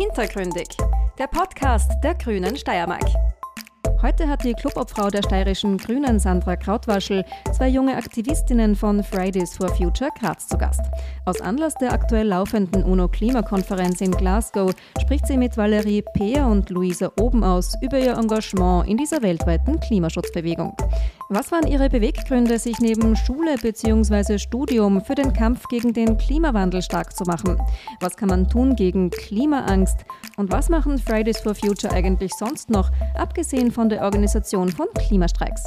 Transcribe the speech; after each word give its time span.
Hintergründig, 0.00 0.66
der 1.18 1.26
Podcast 1.26 1.92
der 2.02 2.14
Grünen 2.14 2.56
Steiermark. 2.56 3.04
Heute 4.00 4.26
hat 4.28 4.42
die 4.44 4.54
Clubobfrau 4.54 5.10
der 5.10 5.22
steirischen 5.22 5.76
Grünen 5.76 6.18
Sandra 6.18 6.56
Krautwaschel 6.56 7.22
zwei 7.52 7.68
junge 7.68 7.94
Aktivistinnen 7.94 8.74
von 8.74 9.04
Fridays 9.04 9.58
for 9.58 9.68
Future 9.68 10.08
Graz 10.18 10.48
zu 10.48 10.56
Gast. 10.56 10.80
Aus 11.26 11.42
Anlass 11.42 11.74
der 11.74 11.92
aktuell 11.92 12.28
laufenden 12.28 12.82
UNO-Klimakonferenz 12.82 14.00
in 14.00 14.12
Glasgow 14.12 14.72
spricht 15.02 15.26
sie 15.26 15.36
mit 15.36 15.58
Valerie 15.58 16.02
Peer 16.14 16.46
und 16.46 16.70
Luisa 16.70 17.12
Obenaus 17.20 17.74
über 17.82 17.98
ihr 17.98 18.16
Engagement 18.16 18.88
in 18.88 18.96
dieser 18.96 19.20
weltweiten 19.20 19.78
Klimaschutzbewegung. 19.80 20.74
Was 21.32 21.52
waren 21.52 21.68
Ihre 21.68 21.88
Beweggründe, 21.88 22.58
sich 22.58 22.80
neben 22.80 23.14
Schule 23.14 23.54
bzw. 23.54 24.36
Studium 24.36 25.00
für 25.00 25.14
den 25.14 25.32
Kampf 25.32 25.68
gegen 25.68 25.92
den 25.92 26.18
Klimawandel 26.18 26.82
stark 26.82 27.16
zu 27.16 27.22
machen? 27.22 27.56
Was 28.00 28.16
kann 28.16 28.30
man 28.30 28.48
tun 28.48 28.74
gegen 28.74 29.10
Klimaangst? 29.10 29.98
Und 30.38 30.50
was 30.50 30.68
machen 30.68 30.98
Fridays 30.98 31.38
for 31.38 31.54
Future 31.54 31.94
eigentlich 31.94 32.32
sonst 32.34 32.68
noch, 32.68 32.90
abgesehen 33.14 33.70
von 33.70 33.88
der 33.88 34.02
Organisation 34.02 34.70
von 34.70 34.88
Klimastreiks? 34.94 35.62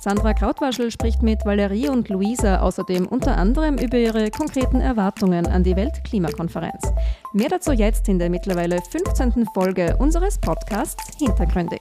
Sandra 0.00 0.32
Krautwaschel 0.32 0.90
spricht 0.90 1.22
mit 1.22 1.44
Valerie 1.44 1.90
und 1.90 2.08
Luisa 2.08 2.60
außerdem 2.60 3.06
unter 3.06 3.36
anderem 3.36 3.76
über 3.76 3.98
ihre 3.98 4.30
konkreten 4.30 4.80
Erwartungen 4.80 5.46
an 5.46 5.62
die 5.62 5.76
Weltklimakonferenz. 5.76 6.90
Mehr 7.34 7.50
dazu 7.50 7.72
jetzt 7.72 8.08
in 8.08 8.18
der 8.18 8.30
mittlerweile 8.30 8.80
15. 8.80 9.46
Folge 9.52 9.94
unseres 9.98 10.38
Podcasts 10.38 11.18
Hintergründig. 11.18 11.80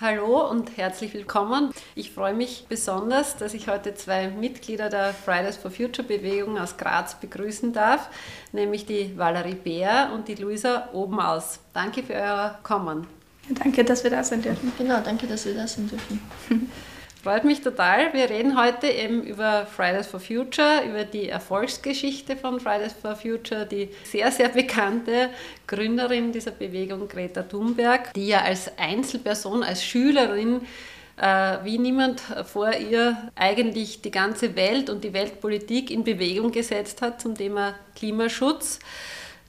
Hallo 0.00 0.48
und 0.48 0.76
herzlich 0.76 1.12
willkommen. 1.12 1.72
Ich 1.96 2.12
freue 2.12 2.32
mich 2.32 2.66
besonders, 2.68 3.36
dass 3.36 3.52
ich 3.52 3.66
heute 3.66 3.94
zwei 3.94 4.28
Mitglieder 4.28 4.90
der 4.90 5.12
Fridays 5.12 5.56
for 5.56 5.72
Future 5.72 6.06
Bewegung 6.06 6.56
aus 6.56 6.76
Graz 6.76 7.18
begrüßen 7.18 7.72
darf, 7.72 8.08
nämlich 8.52 8.86
die 8.86 9.18
Valerie 9.18 9.56
Bär 9.56 10.12
und 10.14 10.28
die 10.28 10.36
Luisa 10.36 10.90
Obenaus. 10.92 11.58
Danke 11.72 12.04
für 12.04 12.12
euer 12.12 12.60
Kommen. 12.62 13.08
Danke, 13.48 13.82
dass 13.82 14.04
wir 14.04 14.12
da 14.12 14.22
sein 14.22 14.40
dürfen. 14.40 14.72
Genau, 14.78 15.00
danke, 15.00 15.26
dass 15.26 15.46
wir 15.46 15.54
da 15.54 15.66
sein 15.66 15.88
dürfen. 15.88 16.20
Freut 17.20 17.44
mich 17.44 17.62
total. 17.62 18.12
Wir 18.12 18.30
reden 18.30 18.56
heute 18.56 18.86
eben 18.86 19.24
über 19.24 19.66
Fridays 19.66 20.06
for 20.06 20.20
Future, 20.20 20.84
über 20.88 21.02
die 21.02 21.28
Erfolgsgeschichte 21.28 22.36
von 22.36 22.60
Fridays 22.60 22.92
for 22.92 23.16
Future, 23.16 23.66
die 23.66 23.88
sehr, 24.04 24.30
sehr 24.30 24.48
bekannte 24.50 25.30
Gründerin 25.66 26.30
dieser 26.30 26.52
Bewegung, 26.52 27.08
Greta 27.08 27.42
Thunberg, 27.42 28.14
die 28.14 28.28
ja 28.28 28.42
als 28.42 28.70
Einzelperson, 28.78 29.64
als 29.64 29.84
Schülerin 29.84 30.60
äh, 31.16 31.58
wie 31.64 31.78
niemand 31.78 32.20
vor 32.20 32.72
ihr 32.72 33.30
eigentlich 33.34 34.00
die 34.00 34.12
ganze 34.12 34.54
Welt 34.54 34.88
und 34.88 35.02
die 35.02 35.12
Weltpolitik 35.12 35.90
in 35.90 36.04
Bewegung 36.04 36.52
gesetzt 36.52 37.02
hat 37.02 37.20
zum 37.20 37.36
Thema 37.36 37.74
Klimaschutz. 37.96 38.78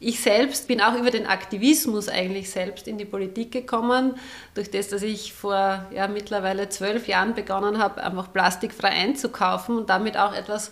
Ich 0.02 0.22
selbst 0.22 0.70
bin 0.70 0.80
auch 0.80 0.96
über 0.96 1.12
den 1.12 1.26
Aktivismus 1.28 2.08
eigentlich 2.08 2.50
selbst 2.50 2.88
in 2.88 2.98
die 2.98 3.06
Politik 3.06 3.52
gekommen, 3.52 4.16
durch 4.54 4.72
das, 4.72 4.88
dass 4.88 5.02
ich 5.02 5.34
vor 5.34 5.86
ja, 5.94 6.08
mittlerweile 6.08 6.70
zwölf 6.70 7.10
Jahren 7.10 7.34
begonnen 7.34 7.80
habe, 7.80 8.02
einfach 8.02 8.32
plastikfrei 8.32 8.90
einzukaufen 8.90 9.76
und 9.78 9.90
damit 9.90 10.16
auch 10.16 10.34
etwas 10.34 10.72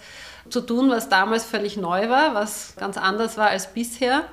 zu 0.49 0.61
tun, 0.61 0.89
was 0.89 1.09
damals 1.09 1.43
völlig 1.43 1.75
neu 1.75 2.07
war, 2.07 2.35
was 2.35 2.75
ganz 2.77 2.97
anders 2.97 3.37
war 3.37 3.49
als 3.49 3.73
bisher. 3.73 4.23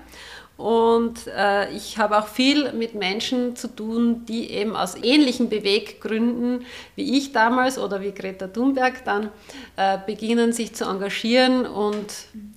Und 0.57 1.27
äh, 1.27 1.69
ich 1.73 1.99
habe 1.99 2.17
auch 2.17 2.29
viel 2.29 2.73
mit 2.73 2.95
Menschen 2.95 3.57
zu 3.57 3.67
tun, 3.67 4.25
die 4.27 4.51
eben 4.51 4.77
aus 4.77 4.95
ähnlichen 4.95 5.49
Beweggründen 5.49 6.65
wie 6.95 7.19
ich 7.19 7.33
damals 7.33 7.77
oder 7.77 8.01
wie 8.01 8.13
Greta 8.13 8.47
Thunberg 8.47 9.05
dann 9.05 9.31
äh, 9.77 9.99
beginnen, 10.07 10.53
sich 10.53 10.73
zu 10.73 10.85
engagieren 10.85 11.67
und 11.67 12.07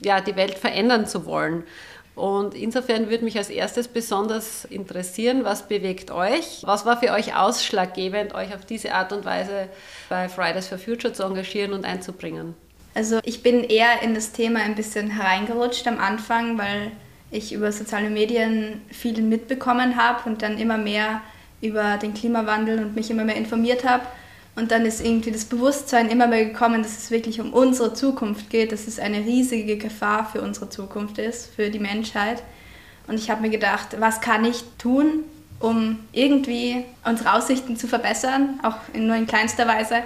ja, 0.03 0.21
die 0.21 0.35
Welt 0.35 0.59
verändern 0.59 1.07
zu 1.07 1.25
wollen. 1.25 1.63
Und 2.17 2.55
insofern 2.55 3.11
würde 3.11 3.23
mich 3.23 3.37
als 3.37 3.51
erstes 3.51 3.87
besonders 3.87 4.65
interessieren, 4.65 5.43
was 5.43 5.67
bewegt 5.67 6.09
euch? 6.09 6.63
Was 6.63 6.83
war 6.83 6.99
für 6.99 7.11
euch 7.11 7.35
ausschlaggebend, 7.35 8.33
euch 8.33 8.55
auf 8.55 8.65
diese 8.65 8.91
Art 8.93 9.13
und 9.13 9.23
Weise 9.23 9.69
bei 10.09 10.27
Fridays 10.27 10.67
for 10.67 10.79
Future 10.79 11.13
zu 11.13 11.23
engagieren 11.23 11.73
und 11.73 11.85
einzubringen? 11.85 12.55
Also 12.95 13.19
ich 13.23 13.43
bin 13.43 13.63
eher 13.63 14.01
in 14.01 14.15
das 14.15 14.31
Thema 14.31 14.61
ein 14.61 14.73
bisschen 14.73 15.11
hereingerutscht 15.11 15.87
am 15.87 15.99
Anfang, 15.99 16.57
weil 16.57 16.91
ich 17.29 17.53
über 17.53 17.71
soziale 17.71 18.09
Medien 18.09 18.81
viel 18.89 19.21
mitbekommen 19.21 19.95
habe 19.95 20.27
und 20.27 20.41
dann 20.41 20.57
immer 20.57 20.79
mehr 20.79 21.21
über 21.61 21.97
den 21.97 22.15
Klimawandel 22.15 22.79
und 22.79 22.95
mich 22.95 23.11
immer 23.11 23.25
mehr 23.25 23.35
informiert 23.35 23.87
habe. 23.87 24.03
Und 24.57 24.71
dann 24.71 24.87
ist 24.87 25.05
irgendwie 25.05 25.29
das 25.29 25.45
Bewusstsein 25.45 26.09
immer 26.09 26.25
mehr 26.25 26.43
gekommen, 26.43 26.81
dass 26.81 26.97
es 26.97 27.11
wirklich 27.11 27.39
um 27.39 27.53
unsere 27.53 27.93
Zukunft 27.93 28.49
geht, 28.49 28.71
dass 28.71 28.87
es 28.87 28.97
eine 28.97 29.19
riesige 29.19 29.77
Gefahr 29.77 30.27
für 30.31 30.41
unsere 30.41 30.67
Zukunft 30.67 31.19
ist, 31.19 31.53
für 31.55 31.69
die 31.69 31.77
Menschheit. 31.77 32.41
Und 33.05 33.19
ich 33.19 33.29
habe 33.29 33.43
mir 33.43 33.51
gedacht, 33.51 33.89
was 33.99 34.19
kann 34.19 34.43
ich 34.45 34.63
tun, 34.79 35.25
um 35.59 35.99
irgendwie 36.11 36.83
unsere 37.05 37.33
Aussichten 37.33 37.77
zu 37.77 37.87
verbessern, 37.87 38.59
auch 38.63 38.77
nur 38.95 39.15
in 39.15 39.27
kleinster 39.27 39.67
Weise. 39.67 39.97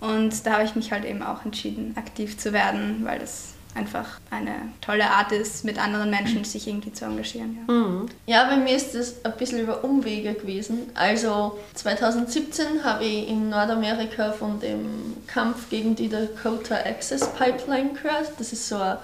Und 0.00 0.46
da 0.46 0.52
habe 0.52 0.64
ich 0.64 0.74
mich 0.74 0.92
halt 0.92 1.04
eben 1.04 1.22
auch 1.22 1.44
entschieden, 1.44 1.92
aktiv 1.98 2.38
zu 2.38 2.54
werden, 2.54 3.02
weil 3.04 3.18
das 3.18 3.52
einfach 3.74 4.20
eine 4.30 4.54
tolle 4.80 5.08
Art 5.08 5.32
ist, 5.32 5.64
mit 5.64 5.78
anderen 5.78 6.10
Menschen 6.10 6.44
sich 6.44 6.66
irgendwie 6.66 6.92
zu 6.92 7.04
engagieren. 7.04 7.58
Ja, 7.66 7.72
mhm. 7.72 8.06
ja 8.26 8.44
bei 8.44 8.56
mir 8.56 8.74
ist 8.74 8.94
das 8.94 9.24
ein 9.24 9.36
bisschen 9.36 9.60
über 9.60 9.84
Umwege 9.84 10.34
gewesen. 10.34 10.90
Also 10.94 11.58
2017 11.74 12.84
habe 12.84 13.04
ich 13.04 13.28
in 13.28 13.48
Nordamerika 13.48 14.32
von 14.32 14.58
dem 14.60 15.16
Kampf 15.26 15.70
gegen 15.70 15.94
die 15.94 16.08
Dakota 16.08 16.76
Access 16.76 17.28
Pipeline 17.34 17.90
gehört. 17.92 18.32
Das 18.38 18.52
ist 18.52 18.68
so 18.68 18.76
eine 18.76 18.98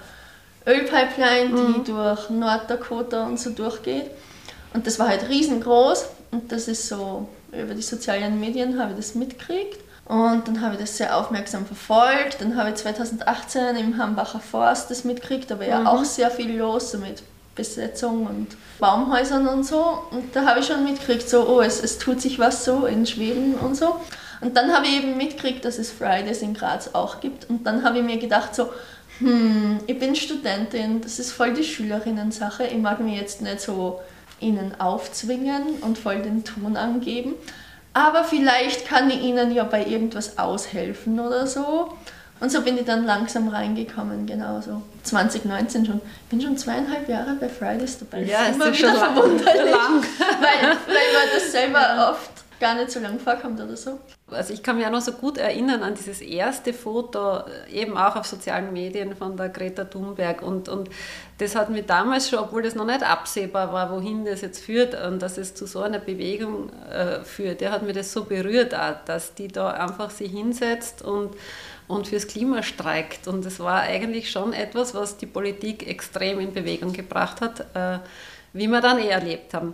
Ölpipeline, 0.65 1.49
die 1.49 1.79
mhm. 1.79 1.83
durch 1.85 2.29
Norddakota 2.29 3.25
und 3.25 3.39
so 3.39 3.51
durchgeht. 3.51 4.11
Und 4.73 4.85
das 4.85 4.99
war 4.99 5.07
halt 5.07 5.29
riesengroß 5.29 6.05
und 6.31 6.51
das 6.51 6.67
ist 6.67 6.87
so, 6.87 7.29
über 7.51 7.73
die 7.73 7.81
sozialen 7.81 8.39
Medien 8.39 8.79
habe 8.79 8.91
ich 8.91 8.97
das 8.97 9.15
mitgekriegt. 9.15 9.79
Und 10.07 10.47
dann 10.47 10.61
habe 10.61 10.75
ich 10.75 10.79
das 10.79 10.95
sehr 10.95 11.17
aufmerksam 11.17 11.65
verfolgt. 11.65 12.39
Dann 12.39 12.55
habe 12.55 12.69
ich 12.69 12.75
2018 12.75 13.75
im 13.75 13.97
Hambacher 13.97 14.39
Forst 14.39 14.89
das 14.89 15.03
mitgekriegt, 15.03 15.51
da 15.51 15.59
war 15.59 15.67
ja 15.67 15.81
mhm. 15.81 15.87
auch 15.87 16.05
sehr 16.05 16.31
viel 16.31 16.57
los 16.57 16.93
mit 16.93 17.23
Besetzung 17.55 18.25
und 18.25 18.47
Baumhäusern 18.79 19.47
und 19.47 19.65
so. 19.65 20.03
Und 20.11 20.33
da 20.33 20.45
habe 20.45 20.61
ich 20.61 20.67
schon 20.67 20.85
mitgekriegt, 20.85 21.27
so, 21.27 21.45
oh, 21.49 21.59
es, 21.59 21.83
es 21.83 21.97
tut 21.97 22.21
sich 22.21 22.39
was 22.39 22.63
so 22.63 22.85
in 22.85 23.05
Schweden 23.05 23.55
und 23.55 23.75
so. 23.75 23.97
Und 24.39 24.55
dann 24.55 24.71
habe 24.71 24.85
ich 24.85 24.97
eben 24.97 25.17
mitgekriegt, 25.17 25.65
dass 25.65 25.77
es 25.77 25.91
Fridays 25.91 26.41
in 26.41 26.53
Graz 26.53 26.91
auch 26.93 27.19
gibt. 27.19 27.49
Und 27.49 27.65
dann 27.65 27.83
habe 27.83 27.97
ich 27.97 28.03
mir 28.05 28.17
gedacht, 28.17 28.55
so, 28.55 28.69
hm, 29.19 29.79
ich 29.87 29.99
bin 29.99 30.15
Studentin, 30.15 31.01
das 31.01 31.19
ist 31.19 31.33
voll 31.33 31.53
die 31.53 31.63
Schülerinnen-Sache. 31.63 32.65
Ich 32.67 32.77
mag 32.77 33.01
mir 33.01 33.17
jetzt 33.17 33.41
nicht 33.41 33.59
so 33.59 33.99
ihnen 34.39 34.79
aufzwingen 34.79 35.79
und 35.81 35.97
voll 35.97 36.21
den 36.21 36.45
Ton 36.45 36.77
angeben 36.77 37.33
aber 37.97 38.23
vielleicht 38.23 38.87
kann 38.87 39.09
ich 39.09 39.23
ihnen 39.23 39.51
ja 39.51 39.63
bei 39.63 39.83
irgendwas 39.83 40.37
aushelfen 40.37 41.19
oder 41.19 41.47
so. 41.47 41.93
Und 42.39 42.51
so 42.51 42.61
bin 42.61 42.77
ich 42.77 42.85
dann 42.85 43.07
langsam 43.07 43.47
reingekommen, 43.47 44.27
genau 44.27 44.61
so. 44.61 44.83
2019 45.01 45.87
schon. 45.87 46.01
Ich 46.23 46.29
bin 46.29 46.39
schon 46.39 46.55
zweieinhalb 46.55 47.09
Jahre 47.09 47.33
bei 47.33 47.49
Fridays 47.49 47.97
dabei. 47.97 48.21
Ja, 48.21 48.43
ist 48.43 48.55
immer 48.55 48.71
wieder 48.71 48.93
verwunderlich. 48.93 49.71
Lang. 49.71 50.03
weil, 50.19 50.69
weil 50.69 51.13
man 51.13 51.29
das 51.33 51.51
selber 51.51 51.81
ja. 51.81 52.11
oft 52.11 52.29
gar 52.59 52.75
nicht 52.75 52.91
so 52.91 52.99
lange 52.99 53.17
vorkommt 53.17 53.59
oder 53.59 53.75
so. 53.75 53.97
Also 54.29 54.53
ich 54.53 54.61
kann 54.61 54.75
mich 54.75 54.85
auch 54.85 54.91
noch 54.91 55.01
so 55.01 55.13
gut 55.13 55.37
erinnern 55.37 55.83
an 55.83 55.95
dieses 55.95 56.19
erste 56.19 56.73
Foto, 56.73 57.43
eben 57.71 57.97
auch 57.97 58.17
auf 58.17 58.25
sozialen 58.25 58.73
Medien 58.73 59.15
von 59.15 59.37
der 59.37 59.47
Greta 59.47 59.85
Thunberg. 59.85 60.41
Und, 60.41 60.67
und 60.67 60.89
das 61.37 61.55
hat 61.55 61.69
mir 61.69 61.83
damals 61.83 62.29
schon, 62.29 62.39
obwohl 62.39 62.61
das 62.61 62.75
noch 62.75 62.85
nicht 62.85 63.03
absehbar 63.03 63.71
war, 63.71 63.89
wohin 63.89 64.25
das 64.25 64.41
jetzt 64.41 64.59
führt 64.59 65.01
und 65.01 65.21
dass 65.21 65.37
es 65.37 65.55
zu 65.55 65.65
so 65.65 65.79
einer 65.79 65.99
Bewegung 65.99 66.69
äh, 66.91 67.23
führt, 67.23 67.61
der 67.61 67.71
hat 67.71 67.83
mir 67.83 67.93
das 67.93 68.11
so 68.11 68.25
berührt, 68.25 68.75
auch, 68.75 68.95
dass 69.05 69.33
die 69.33 69.47
da 69.47 69.69
einfach 69.69 70.09
sich 70.09 70.31
hinsetzt 70.31 71.03
und, 71.03 71.33
und 71.87 72.09
fürs 72.09 72.27
Klima 72.27 72.63
streikt. 72.63 73.29
Und 73.29 73.45
das 73.45 73.61
war 73.61 73.79
eigentlich 73.83 74.29
schon 74.29 74.51
etwas, 74.51 74.93
was 74.93 75.15
die 75.15 75.25
Politik 75.25 75.87
extrem 75.87 76.41
in 76.41 76.51
Bewegung 76.51 76.91
gebracht 76.91 77.39
hat, 77.39 77.61
äh, 77.75 77.99
wie 78.51 78.67
wir 78.67 78.81
dann 78.81 78.99
eh 78.99 79.07
erlebt 79.07 79.53
haben. 79.53 79.73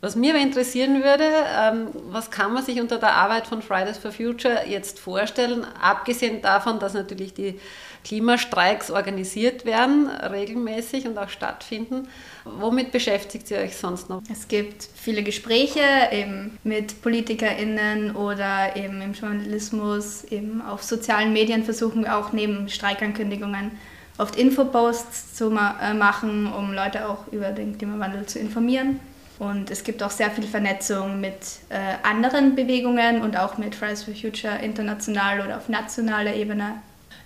Was 0.00 0.14
mir 0.14 0.32
aber 0.32 0.42
interessieren 0.42 1.02
würde, 1.02 1.24
ähm, 1.60 1.88
was 2.10 2.30
kann 2.30 2.52
man 2.52 2.64
sich 2.64 2.80
unter 2.80 2.98
der 2.98 3.14
Arbeit 3.14 3.48
von 3.48 3.62
Fridays 3.62 3.98
for 3.98 4.12
Future 4.12 4.64
jetzt 4.68 5.00
vorstellen, 5.00 5.66
abgesehen 5.82 6.40
davon, 6.40 6.78
dass 6.78 6.94
natürlich 6.94 7.34
die 7.34 7.58
Klimastreiks 8.04 8.92
organisiert 8.92 9.64
werden, 9.64 10.08
regelmäßig 10.08 11.08
und 11.08 11.18
auch 11.18 11.28
stattfinden. 11.28 12.06
Womit 12.44 12.92
beschäftigt 12.92 13.50
ihr 13.50 13.58
euch 13.58 13.76
sonst 13.76 14.08
noch? 14.08 14.22
Es 14.30 14.46
gibt 14.46 14.88
viele 14.94 15.24
Gespräche 15.24 15.80
eben 16.12 16.56
mit 16.62 17.02
PolitikerInnen 17.02 18.14
oder 18.14 18.76
eben 18.76 19.02
im 19.02 19.14
Journalismus, 19.14 20.22
eben 20.30 20.62
auf 20.62 20.84
sozialen 20.84 21.32
Medien 21.32 21.64
versuchen 21.64 22.04
wir 22.04 22.16
auch 22.16 22.32
neben 22.32 22.68
Streikankündigungen 22.68 23.72
oft 24.16 24.36
Infoposts 24.36 25.34
zu 25.34 25.50
äh, 25.50 25.94
machen, 25.94 26.52
um 26.52 26.72
Leute 26.72 27.08
auch 27.08 27.26
über 27.32 27.50
den 27.50 27.78
Klimawandel 27.78 28.26
zu 28.26 28.38
informieren. 28.38 29.00
Und 29.38 29.70
es 29.70 29.84
gibt 29.84 30.02
auch 30.02 30.10
sehr 30.10 30.30
viel 30.30 30.44
Vernetzung 30.44 31.20
mit 31.20 31.36
äh, 31.68 31.94
anderen 32.02 32.56
Bewegungen 32.56 33.22
und 33.22 33.36
auch 33.36 33.56
mit 33.56 33.74
Fridays 33.74 34.02
for 34.02 34.14
Future 34.14 34.56
international 34.62 35.40
oder 35.40 35.58
auf 35.58 35.68
nationaler 35.68 36.34
Ebene. 36.34 36.74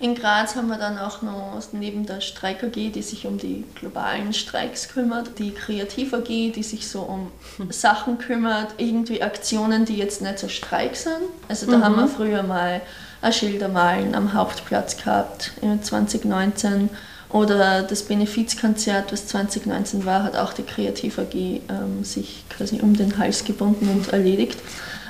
In 0.03 0.17
Graz 0.17 0.56
haben 0.56 0.67
wir 0.67 0.79
dann 0.79 0.99
auch 0.99 1.23
noch 1.23 1.62
neben 1.70 2.06
der 2.06 2.20
Streik 2.20 2.64
AG, 2.64 2.73
die 2.73 3.03
sich 3.03 3.25
um 3.25 3.38
die 3.38 3.64
globalen 3.76 4.32
Streiks 4.32 4.88
kümmert, 4.88 5.38
die 5.38 5.53
Kreativ 5.53 6.12
AG, 6.12 6.26
die 6.26 6.62
sich 6.64 6.88
so 6.88 7.03
um 7.03 7.31
Sachen 7.70 8.19
kümmert, 8.19 8.75
irgendwie 8.79 9.23
Aktionen, 9.23 9.85
die 9.85 9.97
jetzt 9.97 10.20
nicht 10.20 10.41
so 10.41 10.49
Streik 10.49 10.97
sind. 10.97 11.23
Also 11.49 11.70
da 11.70 11.79
mhm. 11.79 11.85
haben 11.85 11.97
wir 11.97 12.08
früher 12.08 12.43
mal 12.43 12.82
ein 13.23 13.32
Schildermalen 13.32 14.17
am 14.17 14.35
Hauptplatz 14.35 14.97
gehabt, 14.97 15.53
2019. 15.61 16.91
Oder 17.32 17.82
das 17.82 18.02
Benefizkonzert, 18.02 19.11
was 19.11 19.26
2019 19.29 20.05
war, 20.05 20.23
hat 20.23 20.37
auch 20.37 20.52
die 20.52 20.62
Kreativ 20.62 21.19
AG 21.19 21.34
ähm, 21.34 22.05
sich 22.05 22.44
quasi 22.50 22.81
um 22.82 22.94
den 22.94 23.17
Hals 23.17 23.44
gebunden 23.44 23.88
und 23.88 24.12
erledigt. 24.12 24.58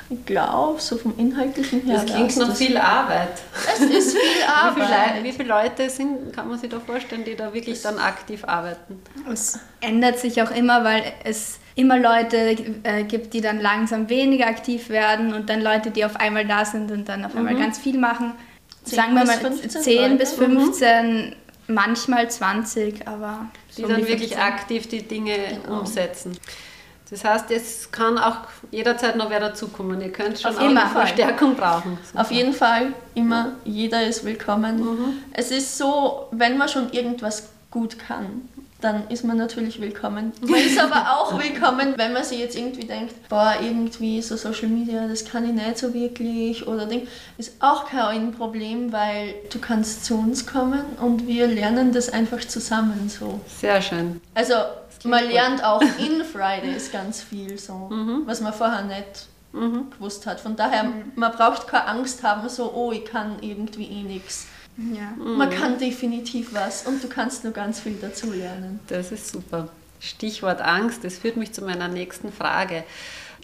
Ich 0.08 0.26
glaube, 0.26 0.80
so 0.80 0.98
vom 0.98 1.14
Inhaltlichen 1.19 1.82
her. 1.82 1.94
Das 1.94 2.06
klingt 2.06 2.36
noch 2.36 2.54
viel 2.54 2.76
Arbeit. 2.76 3.30
Es 3.74 3.80
ist 3.80 4.16
viel 4.16 4.42
Arbeit. 4.46 4.76
Wie 4.76 4.82
viele, 4.82 5.24
wie 5.24 5.32
viele, 5.32 5.48
Leute 5.48 5.90
sind, 5.90 6.32
kann 6.34 6.48
man 6.48 6.58
sich 6.58 6.69
da 6.69 6.78
vorstellen, 6.80 7.24
die 7.24 7.34
da 7.34 7.52
wirklich 7.54 7.80
dann 7.80 7.98
aktiv 7.98 8.44
arbeiten? 8.44 9.00
Es 9.32 9.58
ändert 9.80 10.19
sich 10.19 10.42
auch 10.42 10.50
immer, 10.50 10.84
weil 10.84 11.02
es 11.24 11.58
immer 11.74 11.98
Leute 11.98 12.56
äh, 12.82 13.04
gibt, 13.04 13.32
die 13.32 13.40
dann 13.40 13.60
langsam 13.60 14.10
weniger 14.10 14.46
aktiv 14.46 14.90
werden 14.90 15.32
und 15.32 15.48
dann 15.48 15.62
Leute, 15.62 15.90
die 15.90 16.04
auf 16.04 16.16
einmal 16.16 16.46
da 16.46 16.66
sind 16.66 16.90
und 16.90 17.08
dann 17.08 17.24
auf 17.24 17.34
einmal 17.34 17.54
mhm. 17.54 17.60
ganz 17.60 17.78
viel 17.78 17.98
machen. 17.98 18.34
Sagen 18.84 19.14
wir 19.14 19.24
mal 19.24 19.38
10 19.38 20.19
bis 20.19 20.32
15, 20.32 21.16
mhm. 21.16 21.32
Manchmal 21.66 22.30
20, 22.30 23.06
aber. 23.06 23.46
Die 23.76 23.82
so 23.82 23.88
dann 23.88 24.06
wirklich 24.06 24.36
aktiv 24.38 24.88
die 24.88 25.02
Dinge 25.02 25.36
genau. 25.62 25.80
umsetzen. 25.80 26.36
Das 27.12 27.24
heißt, 27.24 27.50
es 27.50 27.92
kann 27.92 28.16
auch 28.16 28.38
jederzeit 28.70 29.16
noch 29.16 29.28
wer 29.28 29.38
dazukommen. 29.38 30.00
Ihr 30.00 30.10
könnt 30.10 30.40
schon 30.40 30.56
Auf 30.56 30.58
auch 30.58 30.88
Verstärkung 30.92 31.54
brauchen. 31.54 31.98
Super. 32.02 32.22
Auf 32.22 32.30
jeden 32.30 32.54
Fall, 32.54 32.94
immer, 33.14 33.52
jeder 33.64 34.06
ist 34.06 34.24
willkommen. 34.24 34.78
Mhm. 34.78 35.22
Es 35.30 35.50
ist 35.50 35.76
so, 35.76 36.28
wenn 36.30 36.56
man 36.56 36.70
schon 36.70 36.90
irgendwas 36.90 37.50
gut 37.70 37.98
kann, 37.98 38.48
dann 38.82 39.08
ist 39.08 39.25
man 39.25 39.37
natürlich 39.37 39.81
willkommen. 39.81 40.32
Man 40.40 40.61
ist 40.61 40.79
aber 40.79 41.12
auch 41.12 41.38
willkommen, 41.43 41.94
wenn 41.96 42.12
man 42.12 42.25
sich 42.25 42.38
jetzt 42.38 42.56
irgendwie 42.56 42.84
denkt, 42.84 43.14
boah, 43.29 43.55
irgendwie 43.62 44.20
so 44.20 44.37
Social 44.37 44.69
Media, 44.69 45.06
das 45.06 45.25
kann 45.25 45.44
ich 45.44 45.52
nicht 45.52 45.79
so 45.79 45.94
wirklich 45.94 46.67
oder 46.67 46.87
Ding, 46.87 47.06
ist 47.38 47.55
auch 47.61 47.87
kein 47.88 48.32
Problem, 48.32 48.93
weil 48.93 49.34
du 49.52 49.58
kannst 49.58 50.05
zu 50.05 50.19
uns 50.19 50.46
kommen 50.46 50.84
und 51.00 51.26
wir 51.26 51.46
lernen 51.46 51.93
das 51.93 52.12
einfach 52.12 52.40
zusammen 52.40 53.08
so. 53.08 53.40
Sehr 53.46 53.81
schön. 53.81 54.20
Also 54.34 54.55
man 55.05 55.29
lernt 55.29 55.64
auch 55.64 55.81
in 55.99 56.25
Fridays 56.25 56.90
ganz 56.90 57.23
viel, 57.23 57.58
so, 57.58 57.88
mhm. 57.90 58.23
was 58.26 58.40
man 58.40 58.52
vorher 58.52 58.82
nicht 58.82 59.26
mhm. 59.52 59.90
gewusst 59.90 60.26
hat. 60.26 60.40
Von 60.40 60.56
daher, 60.56 60.84
mhm. 60.84 61.12
man 61.14 61.32
braucht 61.32 61.69
keine 61.69 61.87
Angst 61.87 62.23
haben, 62.23 62.49
so, 62.49 62.73
oh, 62.75 62.93
ich 62.93 63.05
kann 63.05 63.37
irgendwie 63.40 63.84
eh 63.84 64.02
nichts. 64.02 64.46
Ja. 64.76 65.12
Man 65.22 65.50
kann 65.50 65.78
definitiv 65.78 66.54
was 66.54 66.86
und 66.86 67.02
du 67.02 67.08
kannst 67.08 67.44
nur 67.44 67.52
ganz 67.52 67.80
viel 67.80 67.96
dazu 68.00 68.32
lernen. 68.32 68.80
Das 68.88 69.12
ist 69.12 69.28
super. 69.28 69.69
Stichwort 70.00 70.60
Angst, 70.60 71.04
das 71.04 71.19
führt 71.19 71.36
mich 71.36 71.52
zu 71.52 71.62
meiner 71.62 71.88
nächsten 71.88 72.32
Frage. 72.32 72.84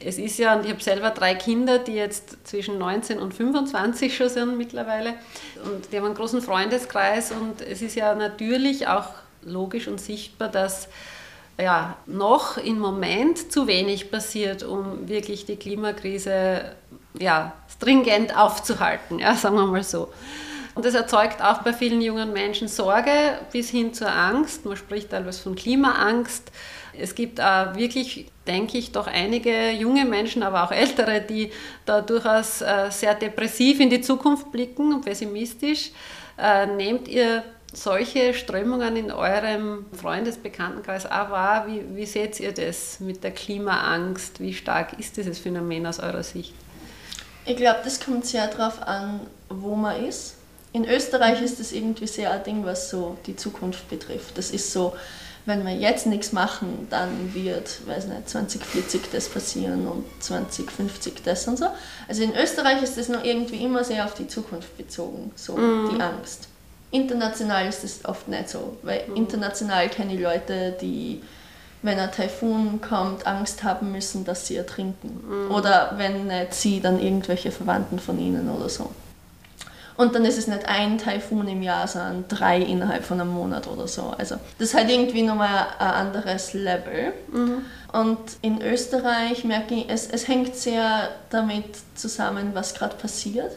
Es 0.00 0.19
ist 0.19 0.38
ja, 0.38 0.54
und 0.54 0.64
ich 0.64 0.70
habe 0.70 0.82
selber 0.82 1.10
drei 1.10 1.34
Kinder, 1.34 1.78
die 1.78 1.92
jetzt 1.92 2.46
zwischen 2.46 2.78
19 2.78 3.19
und 3.19 3.34
25 3.34 4.16
schon 4.16 4.28
sind 4.28 4.56
mittlerweile. 4.56 5.14
Und 5.64 5.92
die 5.92 5.96
haben 5.96 6.06
einen 6.06 6.14
großen 6.14 6.40
Freundeskreis 6.40 7.32
und 7.32 7.60
es 7.60 7.82
ist 7.82 7.96
ja 7.96 8.14
natürlich 8.14 8.86
auch 8.86 9.08
logisch 9.42 9.88
und 9.88 10.00
sichtbar, 10.00 10.48
dass 10.48 10.88
ja, 11.60 11.96
noch 12.06 12.56
im 12.56 12.78
Moment 12.78 13.52
zu 13.52 13.66
wenig 13.66 14.10
passiert, 14.10 14.62
um 14.62 15.08
wirklich 15.08 15.44
die 15.46 15.56
Klimakrise 15.56 16.76
ja, 17.19 17.52
stringent 17.69 18.36
aufzuhalten, 18.36 19.19
ja, 19.19 19.34
sagen 19.34 19.56
wir 19.56 19.66
mal 19.66 19.82
so. 19.82 20.08
Und 20.78 20.84
das 20.84 20.94
erzeugt 20.94 21.42
auch 21.42 21.62
bei 21.62 21.72
vielen 21.72 22.00
jungen 22.00 22.32
Menschen 22.32 22.69
Sorge 22.69 23.10
bis 23.50 23.69
hin 23.69 23.92
zur 23.92 24.14
Angst. 24.14 24.64
Man 24.64 24.76
spricht 24.76 25.10
teilweise 25.10 25.42
von 25.42 25.56
Klimaangst. 25.56 26.52
Es 26.96 27.16
gibt 27.16 27.40
auch 27.40 27.75
wirklich, 27.75 28.26
denke 28.46 28.78
ich, 28.78 28.92
doch 28.92 29.08
einige 29.08 29.72
junge 29.72 30.04
Menschen, 30.04 30.44
aber 30.44 30.62
auch 30.62 30.70
ältere, 30.70 31.20
die 31.20 31.50
da 31.84 32.00
durchaus 32.00 32.60
äh, 32.60 32.92
sehr 32.92 33.16
depressiv 33.16 33.80
in 33.80 33.90
die 33.90 34.02
Zukunft 34.02 34.52
blicken 34.52 34.94
und 34.94 35.04
pessimistisch. 35.04 35.90
Äh, 36.38 36.66
nehmt 36.66 37.08
ihr 37.08 37.42
solche 37.72 38.32
Strömungen 38.32 38.94
in 38.94 39.10
eurem 39.10 39.86
Freundesbekanntenkreis 40.00 41.06
auch 41.06 41.30
wahr? 41.30 41.66
Wie, 41.66 41.82
wie 41.96 42.06
seht 42.06 42.38
ihr 42.38 42.52
das 42.52 43.00
mit 43.00 43.25
der 43.25 43.32
Klimaangst? 43.32 44.38
Wie 44.38 44.54
stark 44.54 44.96
ist 45.00 45.16
dieses 45.16 45.40
Phänomen 45.40 45.88
aus 45.88 45.98
eurer 45.98 46.22
Sicht? 46.22 46.54
Ich 47.46 47.56
glaube, 47.56 47.80
das 47.82 47.98
kommt 47.98 48.26
sehr 48.26 48.46
darauf 48.46 48.80
an, 48.80 49.22
wo 49.48 49.75
man 49.75 50.04
ist. 50.04 50.38
In 50.78 50.88
Österreich 50.88 51.42
ist 51.42 51.58
das 51.58 51.72
irgendwie 51.72 52.06
sehr 52.06 52.30
ein 52.30 52.44
Ding, 52.44 52.64
was 52.64 52.88
so 52.88 53.16
die 53.26 53.34
Zukunft 53.34 53.90
betrifft. 53.90 54.38
Das 54.38 54.52
ist 54.52 54.72
so, 54.72 54.94
wenn 55.44 55.66
wir 55.66 55.75
jetzt 55.75 56.06
nichts 56.06 56.30
machen, 56.30 56.86
dann 56.88 57.34
wird, 57.34 57.84
weiß 57.84 58.06
nicht, 58.06 58.28
2040 58.28 59.00
das 59.10 59.28
passieren 59.28 59.88
und 59.88 60.04
2050 60.20 61.14
das 61.25 61.48
und 61.48 61.58
so. 61.58 61.66
Also 62.06 62.22
in 62.22 62.32
Österreich 62.32 62.80
ist 62.80 62.96
das 62.96 63.08
noch 63.08 63.25
irgendwie 63.25 63.64
immer 63.64 63.82
sehr 63.82 64.04
auf 64.04 64.14
die 64.14 64.28
Zukunft 64.28 64.78
bezogen, 64.78 65.32
so 65.34 65.56
mhm. 65.56 65.90
die 65.96 66.00
Angst. 66.00 66.46
International 66.92 67.66
ist 67.66 67.82
das 67.82 68.04
oft 68.04 68.28
nicht 68.28 68.48
so, 68.48 68.76
weil 68.82 69.02
mhm. 69.08 69.16
international 69.16 69.88
kenne 69.88 70.14
ich 70.14 70.20
Leute, 70.20 70.76
die, 70.80 71.22
wenn 71.82 71.98
ein 71.98 72.12
Taifun 72.12 72.80
kommt, 72.80 73.26
Angst 73.26 73.64
haben 73.64 73.90
müssen, 73.90 74.25
dass 74.25 74.46
sie 74.46 74.54
ertrinken. 74.54 75.25
Mhm. 75.28 75.50
Oder 75.50 75.94
wenn 75.96 76.28
nicht 76.28 76.54
sie, 76.54 76.80
dann 76.80 77.02
irgendwelche 77.02 77.50
Verwandten 77.50 77.98
von 77.98 78.20
ihnen 78.20 78.48
oder 78.48 78.69
so. 78.69 78.92
Und 79.98 80.14
dann 80.14 80.24
ist 80.24 80.38
es 80.38 80.46
nicht 80.46 80.64
ein 80.68 80.96
Taifun 80.96 81.48
im 81.48 81.60
Jahr, 81.60 81.88
sondern 81.88 82.24
drei 82.28 82.60
innerhalb 82.60 83.04
von 83.04 83.20
einem 83.20 83.30
Monat 83.30 83.66
oder 83.66 83.88
so. 83.88 84.14
Also 84.16 84.36
das 84.56 84.68
ist 84.68 84.74
halt 84.74 84.88
irgendwie 84.88 85.22
nochmal 85.22 85.66
ein 85.80 85.90
anderes 85.90 86.54
Level. 86.54 87.12
Mhm. 87.32 87.62
Und 87.92 88.18
in 88.40 88.62
Österreich 88.62 89.42
merke 89.42 89.74
ich, 89.74 89.90
es, 89.90 90.08
es 90.08 90.28
hängt 90.28 90.54
sehr 90.54 91.08
damit 91.30 91.64
zusammen, 91.96 92.50
was 92.54 92.74
gerade 92.74 92.94
passiert. 92.94 93.50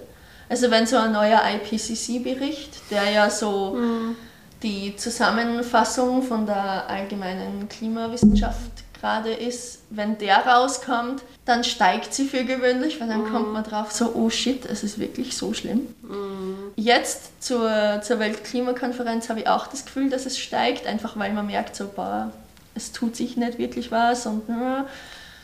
Also 0.49 0.71
wenn 0.71 0.87
so 0.87 0.97
ein 0.97 1.11
neuer 1.11 1.39
IPCC-Bericht, 1.45 2.89
der 2.89 3.11
ja 3.11 3.29
so 3.29 3.75
mhm. 3.75 4.15
die 4.63 4.95
Zusammenfassung 4.95 6.23
von 6.23 6.47
der 6.47 6.89
allgemeinen 6.89 7.69
Klimawissenschaft 7.69 8.71
gerade 9.01 9.33
ist, 9.33 9.79
wenn 9.89 10.17
der 10.19 10.45
rauskommt, 10.45 11.23
dann 11.45 11.63
steigt 11.63 12.13
sie 12.13 12.27
für 12.27 12.45
gewöhnlich, 12.45 13.01
weil 13.01 13.07
dann 13.07 13.23
mhm. 13.23 13.31
kommt 13.31 13.53
man 13.53 13.63
drauf 13.63 13.91
so, 13.91 14.13
oh 14.13 14.29
shit, 14.29 14.65
es 14.65 14.83
ist 14.83 14.99
wirklich 14.99 15.35
so 15.35 15.53
schlimm. 15.53 15.93
Mhm. 16.03 16.71
Jetzt 16.75 17.43
zur, 17.43 18.01
zur 18.03 18.19
Weltklimakonferenz 18.19 19.29
habe 19.29 19.41
ich 19.41 19.47
auch 19.47 19.67
das 19.67 19.85
Gefühl, 19.85 20.09
dass 20.09 20.25
es 20.25 20.37
steigt, 20.37 20.85
einfach 20.85 21.17
weil 21.17 21.33
man 21.33 21.47
merkt 21.47 21.75
so, 21.75 21.87
boah, 21.87 22.31
es 22.75 22.91
tut 22.91 23.15
sich 23.15 23.35
nicht 23.35 23.57
wirklich 23.57 23.91
was 23.91 24.25
und 24.25 24.43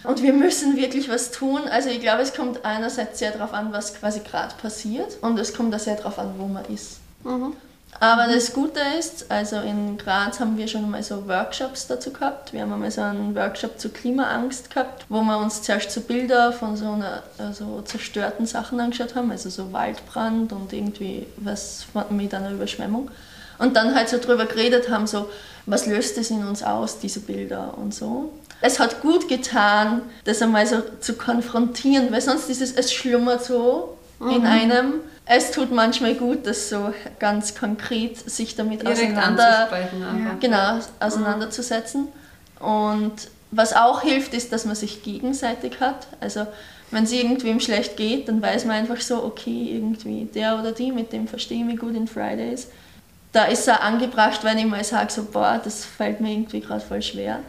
und 0.03 0.21
wir 0.21 0.31
müssen 0.31 0.77
wirklich 0.77 1.09
was 1.09 1.31
tun. 1.31 1.61
Also 1.69 1.89
ich 1.89 1.99
glaube, 1.99 2.21
es 2.21 2.33
kommt 2.33 2.63
einerseits 2.63 3.19
sehr 3.19 3.31
darauf 3.31 3.53
an, 3.53 3.73
was 3.73 3.95
quasi 3.95 4.21
gerade 4.21 4.53
passiert 4.61 5.17
und 5.21 5.37
es 5.37 5.53
kommt 5.53 5.75
auch 5.75 5.79
sehr 5.79 5.95
darauf 5.95 6.19
an, 6.19 6.35
wo 6.37 6.45
man 6.45 6.63
ist. 6.65 6.99
Mhm. 7.23 7.53
Aber 7.99 8.27
das 8.31 8.53
Gute 8.53 8.79
ist, 8.99 9.31
also 9.31 9.55
in 9.57 9.97
Graz 9.97 10.39
haben 10.39 10.57
wir 10.57 10.67
schon 10.67 10.89
mal 10.89 11.01
so 11.01 11.27
Workshops 11.27 11.87
dazu 11.87 12.11
gehabt. 12.11 12.53
Wir 12.53 12.61
haben 12.61 12.71
einmal 12.71 12.91
so 12.91 13.01
einen 13.01 13.35
Workshop 13.35 13.79
zur 13.79 13.91
Klimaangst 13.91 14.69
gehabt, 14.69 15.05
wo 15.09 15.21
wir 15.21 15.37
uns 15.39 15.63
zuerst 15.63 15.91
so 15.91 16.01
Bilder 16.01 16.51
von 16.51 16.77
so 16.77 16.91
einer 16.91 17.23
also 17.39 17.81
zerstörten 17.81 18.45
Sachen 18.45 18.79
angeschaut 18.79 19.15
haben, 19.15 19.31
also 19.31 19.49
so 19.49 19.73
Waldbrand 19.73 20.53
und 20.53 20.73
irgendwie 20.73 21.25
was 21.37 21.87
mit 22.09 22.33
einer 22.35 22.51
Überschwemmung. 22.51 23.09
Und 23.57 23.75
dann 23.75 23.95
halt 23.95 24.09
so 24.09 24.19
drüber 24.19 24.45
geredet 24.45 24.91
haben, 24.91 25.07
so 25.07 25.29
was 25.65 25.87
löst 25.87 26.17
es 26.19 26.29
in 26.29 26.45
uns 26.45 26.61
aus, 26.61 26.99
diese 26.99 27.21
Bilder 27.21 27.75
und 27.77 27.95
so 27.95 28.31
es 28.61 28.79
hat 28.79 29.01
gut 29.01 29.27
getan, 29.27 30.01
das 30.23 30.41
einmal 30.41 30.65
so 30.65 30.81
zu 30.99 31.13
konfrontieren, 31.13 32.11
weil 32.11 32.21
sonst 32.21 32.49
ist 32.49 32.61
es, 32.61 32.73
es 32.73 32.91
schlummert 32.91 33.43
so 33.43 33.97
mhm. 34.19 34.29
in 34.31 34.45
einem. 34.45 34.93
Es 35.29 35.51
tut 35.51 35.71
manchmal 35.71 36.15
gut, 36.15 36.47
das 36.47 36.69
so 36.69 36.93
ganz 37.19 37.55
konkret 37.55 38.17
sich 38.29 38.55
damit 38.55 38.85
auseinander, 38.87 39.69
genau, 40.39 40.79
auseinanderzusetzen. 40.99 42.07
Und 42.59 43.13
was 43.51 43.73
auch 43.73 44.01
hilft, 44.01 44.33
ist, 44.33 44.51
dass 44.51 44.65
man 44.65 44.75
sich 44.75 45.03
gegenseitig 45.03 45.79
hat. 45.79 46.07
Also 46.19 46.47
wenn 46.91 47.03
es 47.03 47.11
irgendwem 47.11 47.59
schlecht 47.59 47.97
geht, 47.97 48.27
dann 48.29 48.41
weiß 48.41 48.65
man 48.65 48.77
einfach 48.77 49.01
so, 49.01 49.23
okay, 49.23 49.71
irgendwie 49.75 50.25
der 50.25 50.59
oder 50.59 50.71
die, 50.71 50.91
mit 50.91 51.11
dem 51.11 51.27
verstehe 51.27 51.59
ich 51.59 51.65
mich 51.65 51.79
gut 51.79 51.95
in 51.95 52.07
Fridays. 52.07 52.69
Da 53.33 53.43
ist 53.45 53.67
er 53.67 53.83
angebracht, 53.83 54.43
wenn 54.43 54.57
ich 54.57 54.65
mal 54.65 54.83
sage, 54.83 55.11
so, 55.11 55.25
boah, 55.25 55.59
das 55.61 55.83
fällt 55.83 56.21
mir 56.21 56.31
irgendwie 56.31 56.61
gerade 56.61 56.81
voll 56.81 57.01
schwer. 57.01 57.39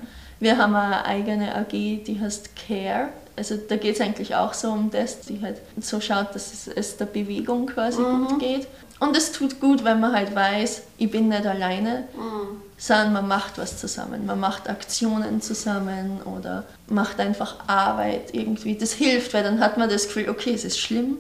Wir 0.41 0.59
haben 0.59 0.75
eine 0.75 1.05
eigene 1.05 1.55
AG, 1.55 1.71
die 1.71 2.19
heißt 2.21 2.51
CARE. 2.57 3.09
Also 3.39 3.57
da 3.57 3.77
geht 3.77 3.95
es 3.95 4.01
eigentlich 4.01 4.35
auch 4.35 4.53
so 4.53 4.71
um 4.71 4.91
das, 4.91 5.21
die 5.21 5.41
halt 5.41 5.57
so 5.81 6.01
schaut, 6.01 6.35
dass 6.35 6.53
es, 6.53 6.69
es 6.69 6.97
der 6.97 7.07
Bewegung 7.07 7.67
quasi 7.67 8.01
mhm. 8.01 8.27
gut 8.27 8.41
geht. 8.41 8.67
Und 9.01 9.17
es 9.17 9.31
tut 9.31 9.61
gut, 9.61 9.85
wenn 9.85 10.01
man 10.01 10.13
halt 10.13 10.35
weiß, 10.35 10.83
ich 10.99 11.11
bin 11.11 11.29
nicht 11.29 11.47
alleine, 11.47 12.09
mhm. 12.17 12.61
sondern 12.77 13.13
man 13.13 13.29
macht 13.29 13.57
was 13.57 13.79
zusammen. 13.79 14.27
Man 14.27 14.41
macht 14.41 14.69
Aktionen 14.69 15.41
zusammen 15.41 16.21
oder 16.23 16.65
macht 16.89 17.21
einfach 17.21 17.69
Arbeit 17.69 18.35
irgendwie. 18.35 18.77
Das 18.77 18.93
hilft, 18.93 19.35
weil 19.35 19.45
dann 19.45 19.61
hat 19.61 19.79
man 19.79 19.89
das 19.89 20.09
Gefühl, 20.09 20.29
okay, 20.29 20.53
es 20.53 20.65
ist 20.65 20.81
schlimm, 20.81 21.19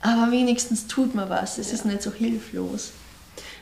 aber 0.00 0.30
wenigstens 0.30 0.86
tut 0.86 1.16
man 1.16 1.28
was. 1.28 1.58
Es 1.58 1.68
ja. 1.68 1.74
ist 1.74 1.84
nicht 1.84 2.02
so 2.02 2.12
hilflos. 2.12 2.92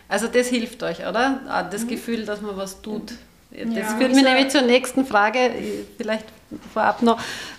Also 0.09 0.29
das 0.29 0.49
hilft 0.49 0.83
euch, 0.83 1.00
oder? 1.00 1.41
Ah, 1.49 1.62
das 1.62 1.85
mhm. 1.85 1.88
Gefühl, 1.88 2.26
dass 2.26 2.43
man 2.43 2.57
was 2.59 2.83
tut. 2.83 3.15
Das 3.50 3.75
ja, 3.75 3.97
führt 3.97 4.15
mich 4.15 4.25
nämlich 4.25 4.49
zur 4.49 4.62
nächsten 4.62 5.07
Frage, 5.07 5.50
vielleicht 5.97 6.26
vorab 6.73 7.03
noch, 7.03 7.19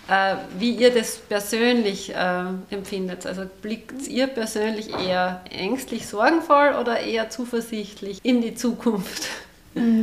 äh, 0.10 0.36
wie 0.58 0.72
ihr 0.72 0.94
das 0.94 1.18
persönlich 1.18 2.14
äh, 2.14 2.44
empfindet. 2.70 3.26
Also 3.26 3.44
blickt 3.62 4.08
ihr 4.08 4.28
persönlich 4.28 4.90
eher 4.94 5.42
ängstlich, 5.50 6.08
sorgenvoll 6.08 6.76
oder 6.80 7.00
eher 7.00 7.30
zuversichtlich 7.30 8.20
in 8.24 8.42
die 8.42 8.56
Zukunft? 8.56 9.28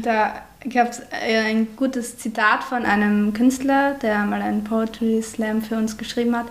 Da 0.03 0.43
gab 0.73 0.91
es 0.91 1.01
äh, 1.01 1.39
ein 1.39 1.77
gutes 1.77 2.19
Zitat 2.19 2.63
von 2.63 2.85
einem 2.85 3.33
Künstler, 3.33 3.95
der 3.95 4.19
mal 4.25 4.43
einen 4.43 4.65
Poetry 4.65 5.23
Slam 5.23 5.63
für 5.63 5.77
uns 5.77 5.97
geschrieben 5.97 6.37
hat. 6.37 6.47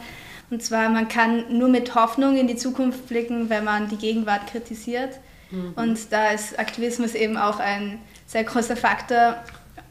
Und 0.49 0.61
zwar, 0.61 0.89
man 0.89 1.07
kann 1.07 1.57
nur 1.57 1.69
mit 1.69 1.95
Hoffnung 1.95 2.37
in 2.37 2.47
die 2.47 2.55
Zukunft 2.55 3.07
blicken, 3.07 3.49
wenn 3.49 3.63
man 3.63 3.89
die 3.89 3.97
Gegenwart 3.97 4.47
kritisiert. 4.47 5.19
Mhm. 5.53 5.73
Und 5.75 6.11
da 6.11 6.31
ist 6.31 6.57
Aktivismus 6.57 7.13
eben 7.13 7.37
auch 7.37 7.59
ein 7.59 7.99
sehr 8.25 8.43
großer 8.43 8.75
Faktor. 8.75 9.35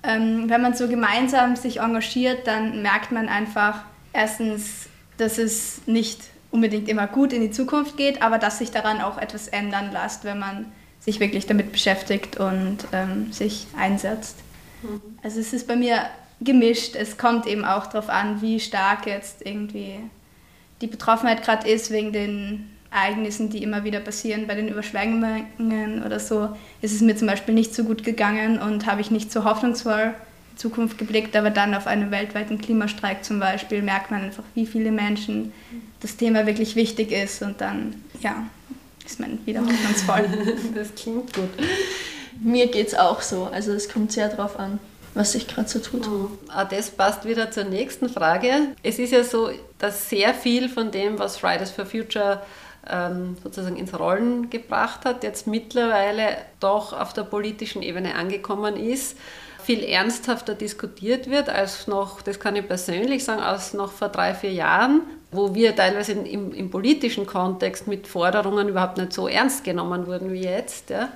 Ähm, 0.02 0.49
wenn 0.49 0.61
man 0.61 0.75
so 0.75 0.88
gemeinsam 0.88 1.57
sich 1.57 1.81
engagiert, 1.81 2.47
dann 2.47 2.83
merkt 2.83 3.12
man 3.12 3.28
einfach 3.28 3.81
erstens, 4.12 4.88
dass 5.16 5.38
es 5.38 5.83
nicht 5.87 6.21
unbedingt 6.50 6.88
immer 6.88 7.07
gut 7.07 7.33
in 7.33 7.40
die 7.40 7.50
Zukunft 7.50 7.97
geht, 7.97 8.21
aber 8.21 8.38
dass 8.38 8.59
sich 8.59 8.71
daran 8.71 9.00
auch 9.00 9.16
etwas 9.19 9.49
ändern 9.49 9.92
lässt, 9.92 10.25
wenn 10.25 10.38
man 10.38 10.66
sich 11.00 11.21
wirklich 11.21 11.47
damit 11.47 11.73
beschäftigt 11.73 12.37
und 12.37 12.78
ähm, 12.92 13.33
sich 13.33 13.66
einsetzt. 13.76 14.37
Mhm. 14.83 15.00
Also 15.23 15.40
es 15.40 15.52
ist 15.52 15.66
bei 15.66 15.76
mir 15.76 16.02
gemischt. 16.40 16.97
Es 16.97 17.16
kommt 17.16 17.47
eben 17.47 17.64
auch 17.64 17.87
darauf 17.87 18.09
an, 18.09 18.42
wie 18.42 18.61
stark 18.61 19.07
jetzt 19.07 19.47
irgendwie 19.47 20.00
die 20.81 20.88
Betroffenheit 20.88 21.42
gerade 21.45 21.69
ist 21.69 21.90
wegen 21.90 22.12
den 22.12 22.71
Ereignissen, 22.93 23.49
die 23.51 23.63
immer 23.63 23.85
wieder 23.85 24.01
passieren, 24.01 24.47
bei 24.47 24.55
den 24.55 24.69
Überschwemmungen 24.69 26.03
oder 26.05 26.21
so, 26.21 26.51
ist 26.81 26.95
es 26.95 27.01
mir 27.01 27.17
zum 27.17 27.29
Beispiel 27.29 27.55
nicht 27.55 27.75
so 27.75 27.85
gut 27.85 28.05
gegangen 28.05 28.59
und 28.59 28.87
habe 28.87 29.01
ich 29.01 29.11
nicht 29.11 29.33
so 29.33 29.45
hoffnungsvoll 29.45 30.15
in 30.53 30.59
Zukunft 30.59 30.99
geblickt. 30.99 31.35
Aber 31.37 31.51
dann 31.51 31.75
auf 31.75 31.87
einem 31.87 32.11
weltweiten 32.11 32.59
Klimastreik 32.59 33.25
zum 33.25 33.41
Beispiel 33.41 33.83
merkt 33.83 34.11
man 34.11 34.23
einfach, 34.23 34.45
wie 34.55 34.67
viele 34.67 34.93
Menschen 34.93 35.53
das 36.01 36.17
Thema 36.17 36.47
wirklich 36.47 36.77
wichtig 36.77 37.13
ist 37.13 37.43
und 37.43 37.61
dann, 37.61 37.95
ja, 38.21 38.45
ist 39.07 39.21
man 39.21 39.39
wieder 39.47 39.61
hoffnungsvoll. 39.61 40.29
das 40.75 40.95
klingt 40.95 41.33
gut. 41.33 41.51
Mir 42.41 42.67
geht 42.67 42.89
es 42.89 42.95
auch 42.95 43.23
so. 43.23 43.45
Also 43.45 43.73
es 43.73 43.89
kommt 43.89 44.13
sehr 44.13 44.29
darauf 44.29 44.59
an 44.59 44.79
was 45.15 45.33
sich 45.33 45.47
gerade 45.47 45.69
so 45.69 45.79
tut. 45.79 46.07
Mhm. 46.07 46.39
Das 46.71 46.91
passt 46.91 47.27
wieder 47.27 47.51
zur 47.51 47.65
nächsten 47.65 48.09
Frage. 48.09 48.69
Es 48.83 48.99
ist 48.99 49.13
ja 49.13 49.25
so, 49.25 49.51
dass 49.79 50.09
sehr 50.09 50.33
viel 50.35 50.69
von 50.69 50.91
dem, 50.91 51.19
was 51.19 51.37
Fridays 51.37 51.71
for 51.71 51.85
Future 51.85 52.43
sozusagen 53.43 53.77
ins 53.77 53.97
Rollen 53.99 54.51
gebracht 54.51 55.05
hat, 55.05 55.23
jetzt 55.23 55.47
mittlerweile 55.47 56.37
doch 56.59 56.93
auf 56.93 57.12
der 57.12 57.23
politischen 57.23 57.83
Ebene 57.83 58.17
angekommen 58.17 58.77
ist, 58.77 59.17
viel 59.62 59.85
ernsthafter 59.85 60.55
diskutiert 60.55 61.31
wird 61.31 61.49
als 61.49 61.87
noch, 61.87 62.21
das 62.23 62.41
kann 62.41 62.57
ich 62.57 62.67
persönlich 62.67 63.25
sagen, 63.25 63.41
als 63.41 63.75
noch 63.75 63.93
vor 63.93 64.09
drei, 64.09 64.35
vier 64.35 64.53
Jahren, 64.53 65.03
wo 65.31 65.55
wir 65.55 65.77
teilweise 65.77 66.12
im, 66.12 66.53
im 66.53 66.71
politischen 66.71 67.27
Kontext 67.27 67.87
mit 67.87 68.09
Forderungen 68.09 68.69
überhaupt 68.69 68.99
nicht 68.99 69.12
so 69.12 69.29
ernst 69.29 69.62
genommen 69.62 70.07
wurden 70.07 70.33
wie 70.33 70.43
jetzt. 70.43 70.91
Ja. 70.91 71.09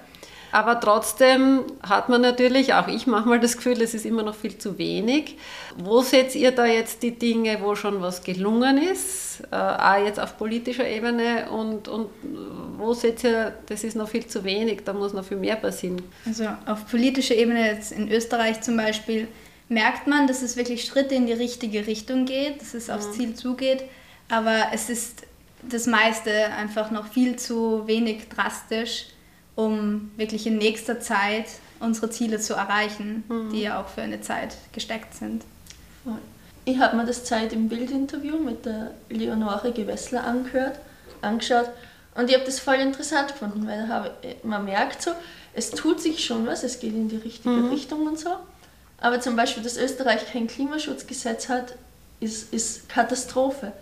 Aber 0.57 0.81
trotzdem 0.81 1.65
hat 1.87 2.09
man 2.09 2.23
natürlich, 2.23 2.73
auch 2.73 2.89
ich 2.89 3.07
manchmal 3.07 3.39
das 3.39 3.59
Gefühl, 3.59 3.83
es 3.83 3.93
ist 3.93 4.07
immer 4.07 4.23
noch 4.23 4.35
viel 4.35 4.57
zu 4.57 4.79
wenig. 4.79 5.37
Wo 5.77 6.01
seht 6.01 6.35
ihr 6.35 6.51
da 6.51 6.65
jetzt 6.65 7.03
die 7.03 7.11
Dinge, 7.11 7.59
wo 7.61 7.75
schon 7.75 8.01
was 8.01 8.23
gelungen 8.23 8.79
ist, 8.79 9.43
äh, 9.53 9.55
auch 9.55 10.03
jetzt 10.03 10.19
auf 10.19 10.39
politischer 10.39 10.89
Ebene 10.89 11.51
und, 11.51 11.89
und 11.89 12.09
wo 12.79 12.95
seht 12.95 13.23
ihr, 13.23 13.53
das 13.67 13.85
ist 13.85 13.97
noch 13.97 14.09
viel 14.09 14.27
zu 14.27 14.45
wenig, 14.45 14.81
da 14.83 14.95
muss 14.95 15.13
noch 15.13 15.27
viel 15.27 15.37
mehr 15.37 15.57
passieren? 15.57 16.01
Also 16.25 16.49
auf 16.65 16.87
politischer 16.91 17.35
Ebene, 17.35 17.73
jetzt 17.73 17.93
in 17.93 18.11
Österreich 18.11 18.63
zum 18.63 18.79
Beispiel, 18.79 19.29
merkt 19.69 20.07
man, 20.07 20.27
dass 20.27 20.41
es 20.41 20.57
wirklich 20.57 20.87
Schritte 20.87 21.17
in 21.17 21.27
die 21.27 21.35
richtige 21.35 21.87
Richtung 21.87 22.25
geht, 22.25 22.63
dass 22.63 22.73
es 22.73 22.89
aufs 22.89 23.13
Ziel 23.13 23.35
zugeht, 23.35 23.85
aber 24.31 24.69
es 24.73 24.89
ist 24.89 25.27
das 25.69 25.87
meiste 25.87 26.47
einfach 26.47 26.91
noch 26.91 27.09
viel 27.09 27.37
zu 27.37 27.87
wenig 27.87 28.31
drastisch 28.31 29.09
um 29.57 30.13
wirklich 30.17 30.47
in 30.47 30.59
nächster 30.59 31.01
Zeit 31.01 31.47
unsere 31.81 32.09
Ziele 32.11 32.39
zu 32.39 32.55
erreichen, 32.55 33.25
mhm. 33.29 33.51
die 33.51 33.63
ja 33.63 33.81
auch 33.81 33.89
für 33.89 34.03
eine 34.03 34.21
Zeit 34.21 34.57
gesteckt 34.73 35.15
sind. 35.15 35.43
Ich 36.65 36.79
habe 36.79 36.97
mir 36.97 37.05
das 37.05 37.25
Zeit 37.25 37.53
im 37.53 37.69
Bildinterview 37.69 38.39
mit 38.39 38.65
der 38.65 38.93
Leonore 39.09 39.73
Gewessler 39.73 40.25
angehört, 40.25 40.79
angeschaut 41.21 41.71
und 42.15 42.31
ich 42.31 42.35
habe 42.35 42.47
das 42.47 42.61
voll 42.61 42.77
interessant 42.77 43.29
gefunden, 43.29 43.67
weil 43.67 43.89
habe, 43.89 44.13
man 44.43 44.65
merkt 44.65 45.03
so, 45.03 45.11
es 45.55 45.71
tut 45.71 46.01
sich 46.01 46.25
schon 46.25 46.47
was, 46.47 46.63
es 46.63 46.81
geht 46.81 46.95
in 46.95 47.09
die 47.09 47.17
richtige 47.17 47.51
mhm. 47.51 47.71
Richtung 47.71 48.07
und 48.07 48.19
so. 48.19 48.31
Aber 48.99 49.21
zum 49.21 49.37
Beispiel, 49.37 49.63
dass 49.63 49.77
Österreich 49.77 50.33
kein 50.33 50.47
Klimaschutzgesetz 50.47 51.49
hat, 51.49 51.75
ist, 52.21 52.53
ist 52.53 52.89
Katastrophe. 52.89 53.73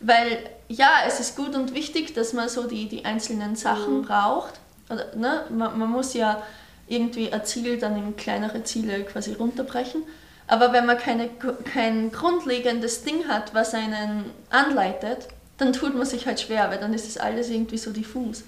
Weil 0.00 0.38
ja, 0.68 0.90
es 1.06 1.20
ist 1.20 1.36
gut 1.36 1.54
und 1.54 1.74
wichtig, 1.74 2.14
dass 2.14 2.34
man 2.34 2.48
so 2.48 2.66
die, 2.66 2.88
die 2.88 3.04
einzelnen 3.04 3.56
Sachen 3.56 3.98
mhm. 3.98 4.02
braucht, 4.02 4.60
oder, 4.90 5.14
ne, 5.16 5.44
man, 5.50 5.78
man 5.78 5.90
muss 5.90 6.14
ja 6.14 6.42
irgendwie 6.86 7.32
ein 7.32 7.44
Ziel 7.44 7.78
dann 7.78 7.96
in 7.96 8.16
kleinere 8.16 8.64
Ziele 8.64 9.04
quasi 9.04 9.34
runterbrechen. 9.34 10.02
Aber 10.46 10.72
wenn 10.72 10.86
man 10.86 10.96
keine, 10.96 11.28
kein 11.72 12.10
grundlegendes 12.10 13.04
Ding 13.04 13.28
hat, 13.28 13.54
was 13.54 13.74
einen 13.74 14.24
anleitet, 14.48 15.28
dann 15.58 15.72
tut 15.72 15.94
man 15.94 16.06
sich 16.06 16.26
halt 16.26 16.40
schwer, 16.40 16.70
weil 16.70 16.78
dann 16.78 16.94
ist 16.94 17.06
es 17.06 17.18
alles 17.18 17.50
irgendwie 17.50 17.76
so 17.76 17.90
diffus. 17.90 18.44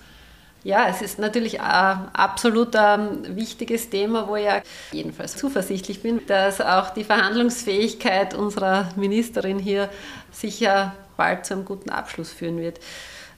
Ja, 0.62 0.88
es 0.88 1.00
ist 1.00 1.18
natürlich 1.18 1.61
ein 1.61 2.09
absolut 2.12 2.76
ein 2.76 3.35
wichtiges 3.35 3.88
Thema, 3.88 4.28
wo 4.28 4.37
ich 4.37 4.47
jedenfalls 4.92 5.37
zuversichtlich 5.37 6.02
bin, 6.02 6.26
dass 6.26 6.61
auch 6.61 6.90
die 6.90 7.04
Verhandlungsfähigkeit 7.04 8.35
unserer 8.35 8.90
Ministerin 8.97 9.59
hier 9.59 9.88
sicher 10.30 10.94
bald 11.16 11.47
zu 11.47 11.54
einem 11.54 11.64
guten 11.64 11.88
Abschluss 11.90 12.30
führen 12.30 12.59
wird. 12.59 12.78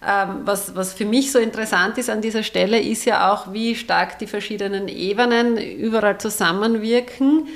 Ähm, 0.06 0.40
was, 0.44 0.74
was 0.74 0.92
für 0.92 1.04
mich 1.04 1.30
so 1.30 1.38
interessant 1.38 1.96
ist 1.96 2.10
an 2.10 2.20
dieser 2.20 2.42
Stelle, 2.42 2.80
ist 2.80 3.04
ja 3.04 3.32
auch, 3.32 3.52
wie 3.52 3.76
stark 3.76 4.18
die 4.18 4.26
verschiedenen 4.26 4.88
Ebenen 4.88 5.56
überall 5.56 6.18
zusammenwirken. 6.18 7.48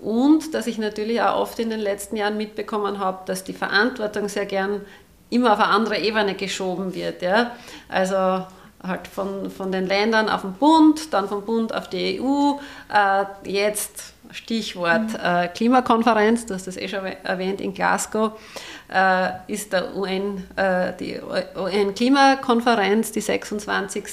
Und 0.00 0.52
dass 0.52 0.66
ich 0.66 0.76
natürlich 0.76 1.22
auch 1.22 1.40
oft 1.40 1.58
in 1.58 1.70
den 1.70 1.80
letzten 1.80 2.16
Jahren 2.16 2.36
mitbekommen 2.36 2.98
habe, 2.98 3.20
dass 3.24 3.42
die 3.42 3.54
Verantwortung 3.54 4.28
sehr 4.28 4.44
gern 4.44 4.82
immer 5.30 5.54
auf 5.54 5.60
eine 5.60 5.68
andere 5.68 5.98
Ebene 5.98 6.34
geschoben 6.34 6.94
wird. 6.94 7.22
Ja? 7.22 7.52
Also 7.88 8.44
halt 8.86 9.08
von, 9.10 9.50
von 9.50 9.72
den 9.72 9.86
Ländern 9.86 10.28
auf 10.28 10.42
den 10.42 10.52
Bund, 10.52 11.12
dann 11.14 11.28
vom 11.28 11.42
Bund 11.42 11.74
auf 11.74 11.88
die 11.88 12.20
EU, 12.20 12.58
äh, 12.92 13.50
jetzt 13.50 14.12
Stichwort 14.30 15.12
mhm. 15.12 15.18
äh, 15.22 15.48
Klimakonferenz, 15.48 16.46
du 16.46 16.54
hast 16.54 16.66
das 16.66 16.76
eh 16.76 16.88
schon 16.88 17.06
erwähnt, 17.06 17.60
in 17.60 17.72
Glasgow 17.72 18.32
ist 19.48 19.72
der 19.72 19.96
UN, 19.96 20.44
äh, 20.56 20.92
die 20.98 21.18
UN-Klimakonferenz, 21.56 23.12
die 23.12 23.20
26. 23.20 24.04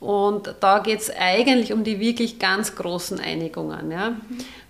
Und 0.00 0.54
da 0.60 0.78
geht 0.78 1.00
es 1.00 1.10
eigentlich 1.14 1.72
um 1.72 1.84
die 1.84 2.00
wirklich 2.00 2.38
ganz 2.38 2.74
großen 2.74 3.20
Einigungen. 3.20 3.90
Ja? 3.90 4.16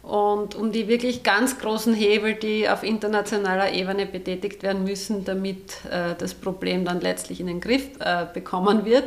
Und 0.02 0.56
um 0.56 0.72
die 0.72 0.88
wirklich 0.88 1.22
ganz 1.22 1.58
großen 1.58 1.94
Hebel, 1.94 2.34
die 2.34 2.68
auf 2.68 2.82
internationaler 2.82 3.72
Ebene 3.72 4.06
betätigt 4.06 4.64
werden 4.64 4.82
müssen, 4.82 5.24
damit 5.24 5.84
äh, 5.88 6.16
das 6.18 6.34
Problem 6.34 6.84
dann 6.84 7.00
letztlich 7.00 7.38
in 7.40 7.46
den 7.46 7.60
Griff 7.60 7.88
äh, 8.00 8.26
bekommen 8.32 8.84
wird. 8.84 9.04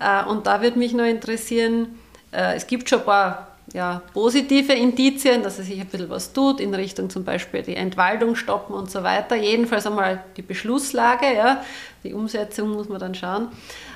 Äh, 0.00 0.24
und 0.24 0.46
da 0.46 0.62
würde 0.62 0.78
mich 0.78 0.94
noch 0.94 1.04
interessieren, 1.04 1.98
äh, 2.32 2.54
es 2.56 2.66
gibt 2.66 2.88
schon 2.88 3.00
ein 3.00 3.04
paar 3.04 3.57
ja, 3.72 4.02
positive 4.12 4.72
Indizien, 4.72 5.42
dass 5.42 5.58
es 5.58 5.66
sich 5.66 5.80
ein 5.80 5.86
bisschen 5.86 6.10
was 6.10 6.32
tut 6.32 6.60
in 6.60 6.74
Richtung 6.74 7.10
zum 7.10 7.24
Beispiel 7.24 7.62
die 7.62 7.76
Entwaldung 7.76 8.34
stoppen 8.34 8.74
und 8.74 8.90
so 8.90 9.02
weiter. 9.02 9.36
Jedenfalls 9.36 9.86
einmal 9.86 10.24
die 10.36 10.42
Beschlusslage, 10.42 11.26
ja, 11.34 11.62
die 12.04 12.14
Umsetzung 12.14 12.70
muss 12.70 12.88
man 12.88 12.98
dann 12.98 13.14
schauen. 13.14 13.48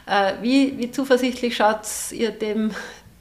Äh, 0.07 0.35
wie, 0.43 0.77
wie 0.79 0.91
zuversichtlich 0.91 1.57
schaut 1.57 1.81
ihr 2.11 2.31
dem, 2.31 2.73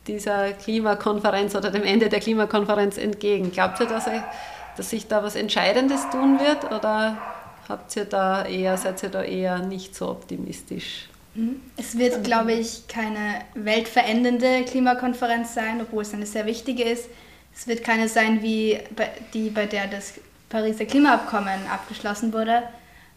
dieser 0.07 0.51
Klimakonferenz 0.53 1.55
oder 1.55 1.71
dem 1.71 1.83
Ende 1.83 2.09
der 2.09 2.19
Klimakonferenz 2.19 2.97
entgegen? 2.97 3.51
Glaubt 3.51 3.79
ihr, 3.79 3.85
dass, 3.85 4.07
er, 4.07 4.23
dass 4.77 4.89
sich 4.89 5.07
da 5.07 5.23
was 5.23 5.35
Entscheidendes 5.35 6.09
tun 6.09 6.39
wird 6.39 6.65
oder 6.71 7.17
habt 7.69 7.95
ihr 7.95 8.05
da 8.05 8.45
eher, 8.45 8.77
seid 8.77 9.03
ihr 9.03 9.09
da 9.09 9.23
eher 9.23 9.59
nicht 9.59 9.95
so 9.95 10.09
optimistisch? 10.09 11.07
Mhm. 11.33 11.61
Es 11.77 11.97
wird, 11.97 12.23
glaube 12.23 12.53
ich, 12.53 12.87
keine 12.87 13.41
weltverändernde 13.53 14.65
Klimakonferenz 14.65 15.53
sein, 15.53 15.81
obwohl 15.81 16.03
es 16.03 16.13
eine 16.13 16.25
sehr 16.25 16.45
wichtige 16.45 16.83
ist. 16.83 17.07
Es 17.55 17.67
wird 17.67 17.83
keine 17.83 18.07
sein, 18.07 18.41
wie 18.41 18.79
die, 19.33 19.49
bei 19.49 19.65
der 19.65 19.87
das 19.87 20.13
Pariser 20.49 20.85
Klimaabkommen 20.85 21.67
abgeschlossen 21.71 22.33
wurde. 22.33 22.63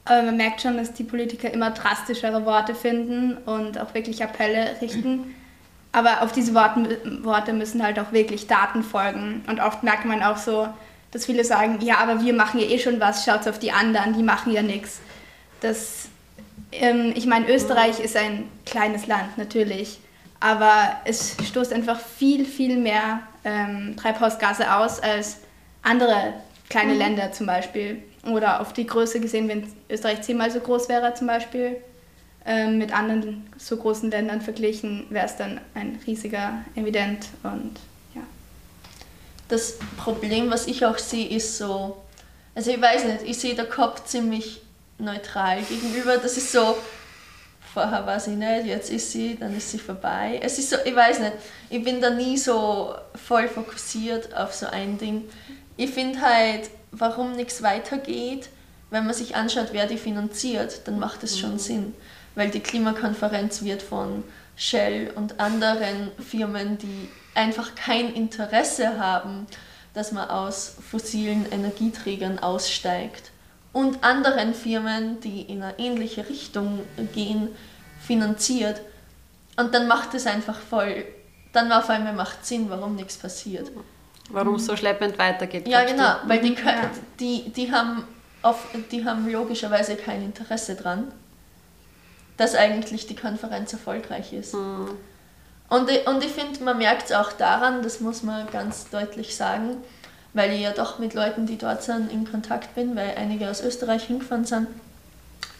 Aber 0.04 0.23
man 0.23 0.37
merkt 0.37 0.61
schon, 0.61 0.76
dass 0.76 0.92
die 0.92 1.04
Politiker 1.04 1.50
immer 1.52 1.71
drastischere 1.71 2.44
Worte 2.44 2.75
finden 2.75 3.38
und 3.47 3.78
auch 3.78 3.94
wirklich 3.94 4.23
Appelle 4.23 4.76
richten. 4.80 5.35
Aber 5.92 6.23
auf 6.23 6.33
diese 6.33 6.54
Worte 6.54 7.52
müssen 7.52 7.83
halt 7.83 7.99
auch 7.99 8.12
wirklich 8.12 8.47
Daten 8.47 8.83
folgen. 8.83 9.44
Und 9.47 9.61
oft 9.61 9.83
merkt 9.83 10.04
man 10.04 10.23
auch 10.23 10.37
so, 10.37 10.68
dass 11.12 11.26
viele 11.26 11.44
sagen, 11.44 11.78
ja, 11.80 11.99
aber 11.99 12.21
wir 12.21 12.35
machen 12.35 12.61
ja 12.61 12.66
eh 12.66 12.78
schon 12.78 13.00
was, 13.00 13.25
schaut 13.25 13.47
auf 13.47 13.59
die 13.61 13.71
anderen, 13.73 14.12
die 14.12 14.25
machen 14.25 14.52
ja 14.52 14.62
nichts. 14.62 15.00
Das 15.61 16.09
ich 17.14 17.26
meine, 17.26 17.48
Österreich 17.48 18.00
ist 18.00 18.16
ein 18.16 18.48
kleines 18.66 19.06
Land, 19.06 19.38
natürlich. 19.38 19.98
aber 20.40 20.96
es 21.04 21.36
stoßt 21.42 21.72
einfach 21.72 21.98
viel, 21.98 22.44
viel 22.44 22.76
mehr 22.76 23.20
ähm, 23.44 23.96
Treibhausgase 23.96 24.74
aus 24.74 25.00
als 25.00 25.38
andere 25.82 26.34
kleine 26.68 26.92
mhm. 26.92 26.98
Länder 26.98 27.32
zum 27.32 27.46
Beispiel. 27.46 28.02
Oder 28.30 28.60
auf 28.60 28.72
die 28.72 28.86
Größe 28.86 29.20
gesehen, 29.20 29.48
wenn 29.48 29.66
Österreich 29.88 30.22
zehnmal 30.22 30.50
so 30.50 30.60
groß 30.60 30.88
wäre 30.88 31.14
zum 31.14 31.26
Beispiel, 31.26 31.76
ähm, 32.46 32.78
mit 32.78 32.92
anderen 32.92 33.46
so 33.58 33.76
großen 33.76 34.10
Ländern 34.10 34.40
verglichen, 34.40 35.06
wäre 35.10 35.26
es 35.26 35.36
dann 35.36 35.60
ein 35.74 35.98
riesiger 36.06 36.62
Evident 36.74 37.28
und 37.42 37.78
ja. 38.14 38.22
Das 39.48 39.78
Problem, 39.96 40.50
was 40.50 40.66
ich 40.66 40.84
auch 40.84 40.98
sehe, 40.98 41.28
ist 41.28 41.56
so, 41.58 42.02
also 42.54 42.70
ich 42.70 42.80
weiß 42.80 43.04
nicht, 43.04 43.22
ich 43.24 43.38
sehe 43.38 43.54
der 43.54 43.66
Kopf 43.66 44.04
ziemlich 44.04 44.60
neutral 44.98 45.62
gegenüber. 45.62 46.18
Das 46.18 46.36
ist 46.36 46.52
so, 46.52 46.76
vorher 47.72 48.06
war 48.06 48.20
sie 48.20 48.36
nicht, 48.36 48.66
jetzt 48.66 48.90
ist 48.90 49.10
sie, 49.10 49.36
dann 49.36 49.56
ist 49.56 49.70
sie 49.70 49.78
vorbei. 49.78 50.38
Es 50.42 50.58
ist 50.58 50.70
so, 50.70 50.76
ich 50.84 50.94
weiß 50.94 51.20
nicht, 51.20 51.32
ich 51.70 51.82
bin 51.82 52.00
da 52.00 52.10
nie 52.10 52.38
so 52.38 52.94
voll 53.14 53.48
fokussiert 53.48 54.34
auf 54.34 54.54
so 54.54 54.66
ein 54.66 54.98
Ding. 54.98 55.24
Ich 55.76 55.90
finde 55.90 56.20
halt, 56.20 56.70
warum 56.92 57.32
nichts 57.32 57.62
weitergeht, 57.62 58.48
wenn 58.90 59.06
man 59.06 59.14
sich 59.14 59.34
anschaut, 59.34 59.68
wer 59.72 59.86
die 59.86 59.98
finanziert, 59.98 60.86
dann 60.86 61.00
macht 61.00 61.24
es 61.24 61.38
schon 61.38 61.54
mhm. 61.54 61.58
Sinn. 61.58 61.94
Weil 62.36 62.50
die 62.50 62.60
Klimakonferenz 62.60 63.62
wird 63.62 63.82
von 63.82 64.22
Shell 64.56 65.10
und 65.14 65.40
anderen 65.40 66.12
Firmen, 66.18 66.78
die 66.78 67.08
einfach 67.34 67.74
kein 67.74 68.14
Interesse 68.14 68.98
haben, 68.98 69.46
dass 69.94 70.12
man 70.12 70.28
aus 70.30 70.76
fossilen 70.90 71.50
Energieträgern 71.50 72.38
aussteigt 72.38 73.32
und 73.74 74.02
anderen 74.04 74.54
Firmen, 74.54 75.20
die 75.20 75.42
in 75.42 75.62
eine 75.62 75.78
ähnliche 75.78 76.26
Richtung 76.28 76.80
gehen, 77.12 77.48
finanziert. 78.00 78.80
Und 79.56 79.74
dann 79.74 79.88
macht 79.88 80.14
es 80.14 80.26
einfach 80.26 80.58
voll, 80.58 81.04
dann 81.52 81.70
auf 81.70 81.90
einmal 81.90 82.14
macht 82.14 82.46
Sinn, 82.46 82.70
warum 82.70 82.94
nichts 82.94 83.16
passiert. 83.16 83.70
Warum 84.30 84.54
es 84.54 84.66
so 84.66 84.76
schleppend 84.76 85.18
weitergeht. 85.18 85.68
Ja, 85.68 85.84
genau, 85.84 86.14
du? 86.22 86.28
weil 86.28 86.40
die, 86.40 86.56
die, 87.20 87.50
die, 87.50 87.72
haben 87.72 88.04
auf, 88.42 88.64
die 88.90 89.04
haben 89.04 89.30
logischerweise 89.30 89.96
kein 89.96 90.22
Interesse 90.22 90.76
dran, 90.76 91.12
dass 92.36 92.54
eigentlich 92.54 93.06
die 93.06 93.16
Konferenz 93.16 93.72
erfolgreich 93.72 94.32
ist. 94.32 94.54
Mhm. 94.54 94.90
Und, 95.68 95.90
und 96.06 96.24
ich 96.24 96.30
finde, 96.30 96.62
man 96.62 96.78
merkt 96.78 97.10
es 97.10 97.12
auch 97.12 97.32
daran, 97.32 97.82
das 97.82 98.00
muss 98.00 98.22
man 98.22 98.48
ganz 98.50 98.88
deutlich 98.90 99.34
sagen, 99.34 99.78
weil 100.34 100.52
ich 100.52 100.60
ja 100.60 100.72
doch 100.72 100.98
mit 100.98 101.14
Leuten, 101.14 101.46
die 101.46 101.56
dort 101.56 101.82
sind, 101.82 102.12
in 102.12 102.30
Kontakt 102.30 102.74
bin, 102.74 102.94
weil 102.96 103.14
einige 103.16 103.48
aus 103.48 103.62
Österreich 103.62 104.04
hingefahren 104.04 104.44
sind. 104.44 104.66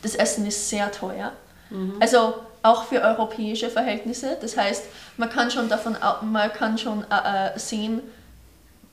Das 0.03 0.15
Essen 0.15 0.47
ist 0.47 0.69
sehr 0.69 0.93
teuer. 0.93 1.33
Mhm. 1.71 1.95
Also 2.01 2.35
auch 2.63 2.85
für 2.85 3.01
europäische 3.01 3.71
Verhältnisse. 3.71 4.37
Das 4.41 4.57
heißt, 4.57 4.85
man 5.17 5.31
kann 5.31 5.51
schon 5.51 5.69
davon 5.69 5.97
man 6.23 6.53
kann 6.53 6.77
schon 6.77 7.05
äh, 7.11 7.55
äh, 7.55 7.59
sehen, 7.59 8.03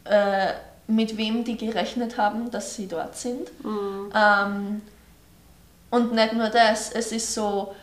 äh, 0.05 0.53
mit 0.87 1.17
wem 1.17 1.43
die 1.43 1.57
gerechnet 1.57 2.17
haben, 2.17 2.51
dass 2.51 2.75
sie 2.75 2.87
dort 2.87 3.17
sind. 3.17 3.49
Mhm. 3.63 4.11
Ähm, 4.13 4.81
und 5.89 6.13
nicht 6.13 6.33
nur 6.33 6.49
das, 6.49 6.91
es 6.91 7.11
ist 7.11 7.33
so, 7.33 7.73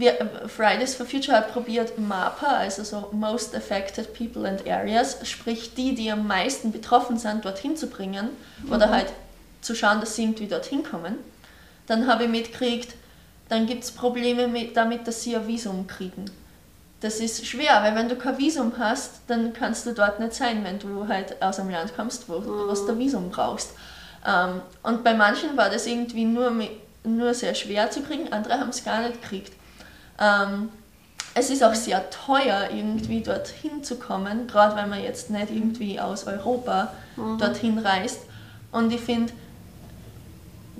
wir, 0.00 0.30
Fridays 0.46 0.94
for 0.94 1.06
Future 1.06 1.36
hat 1.36 1.52
probiert, 1.52 1.98
MAPA, 1.98 2.46
also 2.46 2.84
so 2.84 3.08
Most 3.12 3.54
Affected 3.54 4.12
People 4.14 4.48
and 4.48 4.66
Areas, 4.66 5.18
sprich 5.24 5.74
die, 5.74 5.94
die 5.94 6.10
am 6.10 6.26
meisten 6.26 6.72
betroffen 6.72 7.18
sind, 7.18 7.44
dorthin 7.44 7.76
zu 7.76 7.88
bringen 7.88 8.30
mhm. 8.62 8.72
oder 8.72 8.90
halt 8.90 9.12
zu 9.60 9.74
schauen, 9.74 10.00
dass 10.00 10.16
sie 10.16 10.24
irgendwie 10.24 10.46
dorthin 10.46 10.82
kommen. 10.82 11.16
Dann 11.86 12.06
habe 12.06 12.24
ich 12.24 12.30
mitgekriegt, 12.30 12.94
dann 13.48 13.66
gibt 13.66 13.84
es 13.84 13.92
Probleme 13.92 14.48
mit, 14.48 14.76
damit, 14.76 15.06
dass 15.06 15.22
sie 15.22 15.36
ein 15.36 15.46
Visum 15.46 15.86
kriegen. 15.86 16.26
Das 17.00 17.20
ist 17.20 17.46
schwer, 17.46 17.82
weil 17.82 17.94
wenn 17.94 18.08
du 18.08 18.16
kein 18.16 18.38
Visum 18.38 18.72
hast, 18.78 19.20
dann 19.28 19.52
kannst 19.52 19.86
du 19.86 19.92
dort 19.92 20.18
nicht 20.18 20.34
sein, 20.34 20.64
wenn 20.64 20.78
du 20.78 21.06
halt 21.08 21.40
aus 21.42 21.60
einem 21.60 21.70
Land 21.70 21.94
kommst, 21.94 22.28
wo 22.28 22.38
mhm. 22.38 22.44
du 22.44 22.92
ein 22.92 22.98
Visum 22.98 23.30
brauchst. 23.30 23.70
Ähm, 24.26 24.60
und 24.82 25.04
bei 25.04 25.14
manchen 25.14 25.56
war 25.56 25.70
das 25.70 25.86
irgendwie 25.86 26.24
nur, 26.24 26.52
nur 27.04 27.34
sehr 27.34 27.54
schwer 27.54 27.90
zu 27.90 28.02
kriegen, 28.02 28.32
andere 28.32 28.58
haben 28.58 28.70
es 28.70 28.84
gar 28.84 29.06
nicht 29.06 29.22
gekriegt. 29.22 29.52
Ähm, 30.18 30.68
es 31.34 31.50
ist 31.50 31.62
auch 31.62 31.74
sehr 31.74 32.08
teuer, 32.10 32.70
irgendwie 32.72 33.20
dorthin 33.20 33.84
zu 33.84 33.96
kommen, 33.96 34.46
gerade 34.46 34.74
wenn 34.76 34.88
man 34.88 35.02
jetzt 35.02 35.30
nicht 35.30 35.50
irgendwie 35.50 36.00
aus 36.00 36.26
Europa 36.26 36.92
mhm. 37.16 37.38
dorthin 37.38 37.78
reist. 37.78 38.20
Und 38.72 38.92
ich 38.92 39.00
finde, 39.00 39.32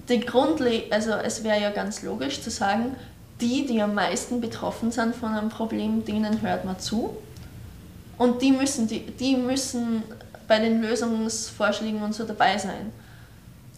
die 0.09 0.21
Grundle 0.21 0.85
also 0.91 1.13
es 1.13 1.45
wäre 1.45 1.61
ja 1.61 1.71
ganz 1.71 2.03
logisch 2.03 2.41
zu 2.41 2.51
sagen, 2.51 2.97
die, 3.41 3.67
die 3.67 3.83
am 3.83 3.95
meisten 3.95 4.41
betroffen 4.41 4.91
sind 4.91 5.15
von 5.15 5.35
einem 5.35 5.51
Problem, 5.51 6.05
denen 6.05 6.41
hört 6.41 6.65
man 6.65 6.79
zu. 6.79 7.17
Und 8.17 8.41
die 8.41 8.53
müssen, 8.53 8.87
die, 8.87 9.01
die 9.01 9.37
müssen 9.37 10.03
bei 10.49 10.59
den 10.59 10.81
Lösungsvorschlägen 10.81 12.03
und 12.03 12.15
so 12.15 12.25
dabei 12.25 12.57
sein. 12.57 12.93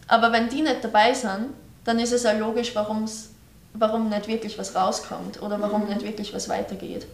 Aber 0.07 0.31
wenn 0.31 0.49
die 0.49 0.61
nicht 0.61 0.83
dabei 0.83 1.13
sind, 1.13 1.49
dann 1.83 1.99
ist 1.99 2.13
es 2.13 2.23
ja 2.23 2.31
logisch, 2.31 2.73
warum's, 2.73 3.31
warum 3.79 4.09
nicht 4.09 4.27
wirklich 4.27 4.57
was 4.57 4.75
rauskommt 4.75 5.41
oder 5.41 5.59
warum 5.61 5.83
mhm. 5.83 5.89
nicht 5.89 6.03
wirklich 6.03 6.33
was 6.33 6.49
weitergeht. 6.49 7.07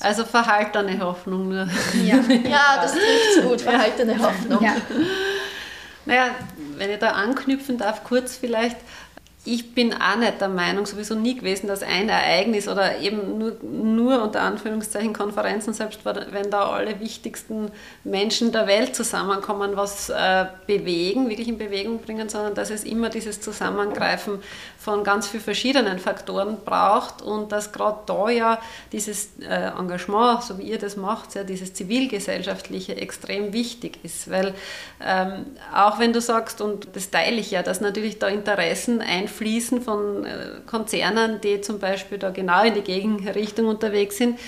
Also 0.00 0.24
verhaltene 0.24 1.00
Hoffnung 1.00 1.48
nur. 1.48 1.68
Ja, 2.04 2.16
ja 2.44 2.76
das 2.80 2.92
trifft 2.92 3.48
gut, 3.48 3.60
verhaltene 3.60 4.18
Hoffnung. 4.18 4.62
Ja. 4.62 4.76
Naja, 6.04 6.30
wenn 6.76 6.90
ich 6.90 6.98
da 6.98 7.12
anknüpfen 7.12 7.78
darf, 7.78 8.04
kurz 8.04 8.36
vielleicht, 8.36 8.76
ich 9.46 9.74
bin 9.74 9.92
auch 9.92 10.16
nicht 10.16 10.40
der 10.40 10.48
Meinung, 10.48 10.86
sowieso 10.86 11.14
nie 11.14 11.36
gewesen, 11.36 11.66
dass 11.66 11.82
ein 11.82 12.08
Ereignis 12.08 12.66
oder 12.66 12.98
eben 12.98 13.38
nur, 13.38 13.56
nur 13.62 14.22
unter 14.22 14.40
Anführungszeichen 14.40 15.12
Konferenzen, 15.12 15.74
selbst 15.74 16.00
wenn 16.04 16.50
da 16.50 16.70
alle 16.70 16.98
wichtigsten 16.98 17.70
Menschen 18.04 18.52
der 18.52 18.66
Welt 18.66 18.96
zusammenkommen, 18.96 19.76
was 19.76 20.08
äh, 20.08 20.46
bewegen, 20.66 21.28
wirklich 21.28 21.48
in 21.48 21.58
Bewegung 21.58 22.00
bringen, 22.00 22.30
sondern 22.30 22.54
dass 22.54 22.70
es 22.70 22.84
immer 22.84 23.10
dieses 23.10 23.42
Zusammengreifen 23.42 24.38
von 24.78 25.04
ganz 25.04 25.28
vielen 25.28 25.42
verschiedenen 25.42 25.98
Faktoren 25.98 26.58
braucht 26.64 27.20
und 27.20 27.52
dass 27.52 27.72
gerade 27.72 27.98
da 28.06 28.30
ja 28.30 28.58
dieses 28.92 29.30
äh, 29.40 29.70
Engagement, 29.78 30.42
so 30.42 30.58
wie 30.58 30.62
ihr 30.62 30.78
das 30.78 30.96
macht, 30.96 31.34
ja, 31.34 31.44
dieses 31.44 31.74
zivilgesellschaftliche 31.74 32.96
extrem 32.96 33.52
wichtig 33.52 33.98
ist, 34.02 34.30
weil 34.30 34.54
ähm, 35.02 35.46
auch 35.74 35.98
wenn 35.98 36.14
du 36.14 36.20
sagst, 36.22 36.62
und 36.62 36.88
das 36.94 37.10
teile 37.10 37.36
ich 37.36 37.50
ja, 37.50 37.62
dass 37.62 37.82
natürlich 37.82 38.18
da 38.18 38.28
Interessen 38.28 39.00
Fließen 39.34 39.82
von 39.82 40.24
äh, 40.24 40.60
Konzernen, 40.66 41.40
die 41.40 41.60
zum 41.60 41.78
Beispiel 41.78 42.18
da 42.18 42.30
genau 42.30 42.64
in 42.64 42.74
die 42.74 42.80
Gegenrichtung 42.80 43.66
unterwegs 43.66 44.16
sind, 44.16 44.38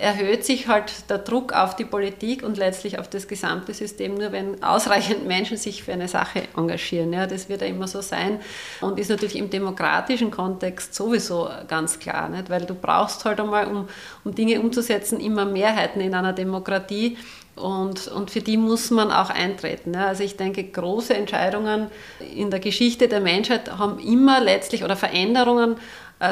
erhöht 0.00 0.44
sich 0.44 0.68
halt 0.68 1.10
der 1.10 1.18
Druck 1.18 1.52
auf 1.52 1.76
die 1.76 1.84
Politik 1.84 2.42
und 2.42 2.56
letztlich 2.56 2.98
auf 2.98 3.08
das 3.08 3.28
gesamte 3.28 3.74
System, 3.74 4.14
nur 4.14 4.32
wenn 4.32 4.62
ausreichend 4.62 5.26
Menschen 5.26 5.56
sich 5.56 5.82
für 5.82 5.92
eine 5.92 6.08
Sache 6.08 6.42
engagieren. 6.56 7.12
Ja, 7.12 7.26
das 7.26 7.48
wird 7.48 7.60
ja 7.60 7.66
immer 7.66 7.86
so 7.86 8.00
sein 8.00 8.40
und 8.80 8.98
ist 8.98 9.10
natürlich 9.10 9.36
im 9.36 9.50
demokratischen 9.50 10.30
Kontext 10.30 10.94
sowieso 10.94 11.48
ganz 11.68 11.98
klar, 11.98 12.28
nicht? 12.28 12.50
weil 12.50 12.64
du 12.64 12.74
brauchst 12.74 13.24
halt 13.24 13.40
einmal, 13.40 13.66
um, 13.66 13.88
um 14.24 14.34
Dinge 14.34 14.60
umzusetzen, 14.60 15.20
immer 15.20 15.44
Mehrheiten 15.44 16.00
in 16.00 16.14
einer 16.14 16.32
Demokratie 16.32 17.16
und, 17.58 18.08
und 18.08 18.30
für 18.30 18.40
die 18.40 18.56
muss 18.56 18.90
man 18.90 19.10
auch 19.10 19.30
eintreten. 19.30 19.94
Ja. 19.94 20.06
Also 20.06 20.22
ich 20.22 20.36
denke, 20.36 20.64
große 20.64 21.14
Entscheidungen 21.14 21.88
in 22.34 22.50
der 22.50 22.60
Geschichte 22.60 23.08
der 23.08 23.20
Menschheit 23.20 23.78
haben 23.78 23.98
immer 23.98 24.40
letztlich, 24.40 24.84
oder 24.84 24.96
Veränderungen 24.96 25.76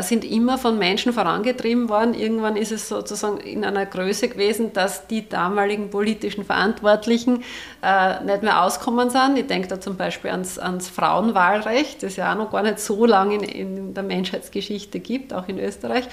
sind 0.01 0.25
immer 0.25 0.59
von 0.59 0.79
Menschen 0.79 1.12
vorangetrieben 1.12 1.88
worden. 1.88 2.14
Irgendwann 2.14 2.57
ist 2.57 2.72
es 2.72 2.88
sozusagen 2.88 3.38
in 3.38 3.64
einer 3.64 3.87
Größe 3.87 4.29
gewesen, 4.29 4.72
dass 4.72 5.07
die 5.07 5.29
damaligen 5.29 5.90
politischen 5.90 6.44
Verantwortlichen 6.44 7.44
äh, 7.83 8.22
nicht 8.25 8.42
mehr 8.42 8.62
auskommen 8.62 9.11
sind. 9.11 9.38
Ich 9.38 9.46
denke 9.46 9.68
da 9.68 9.81
zum 9.81 9.96
Beispiel 9.96 10.31
ans, 10.31 10.59
ans 10.59 10.88
Frauenwahlrecht, 10.88 12.03
das 12.03 12.16
ja 12.16 12.33
auch 12.33 12.37
noch 12.37 12.51
gar 12.51 12.62
nicht 12.62 12.81
so 12.81 13.07
lange 13.07 13.37
in, 13.37 13.42
in 13.42 13.94
der 13.94 14.03
Menschheitsgeschichte 14.03 14.99
gibt, 14.99 15.33
auch 15.33 15.46
in 15.46 15.59
Österreich. 15.59 16.09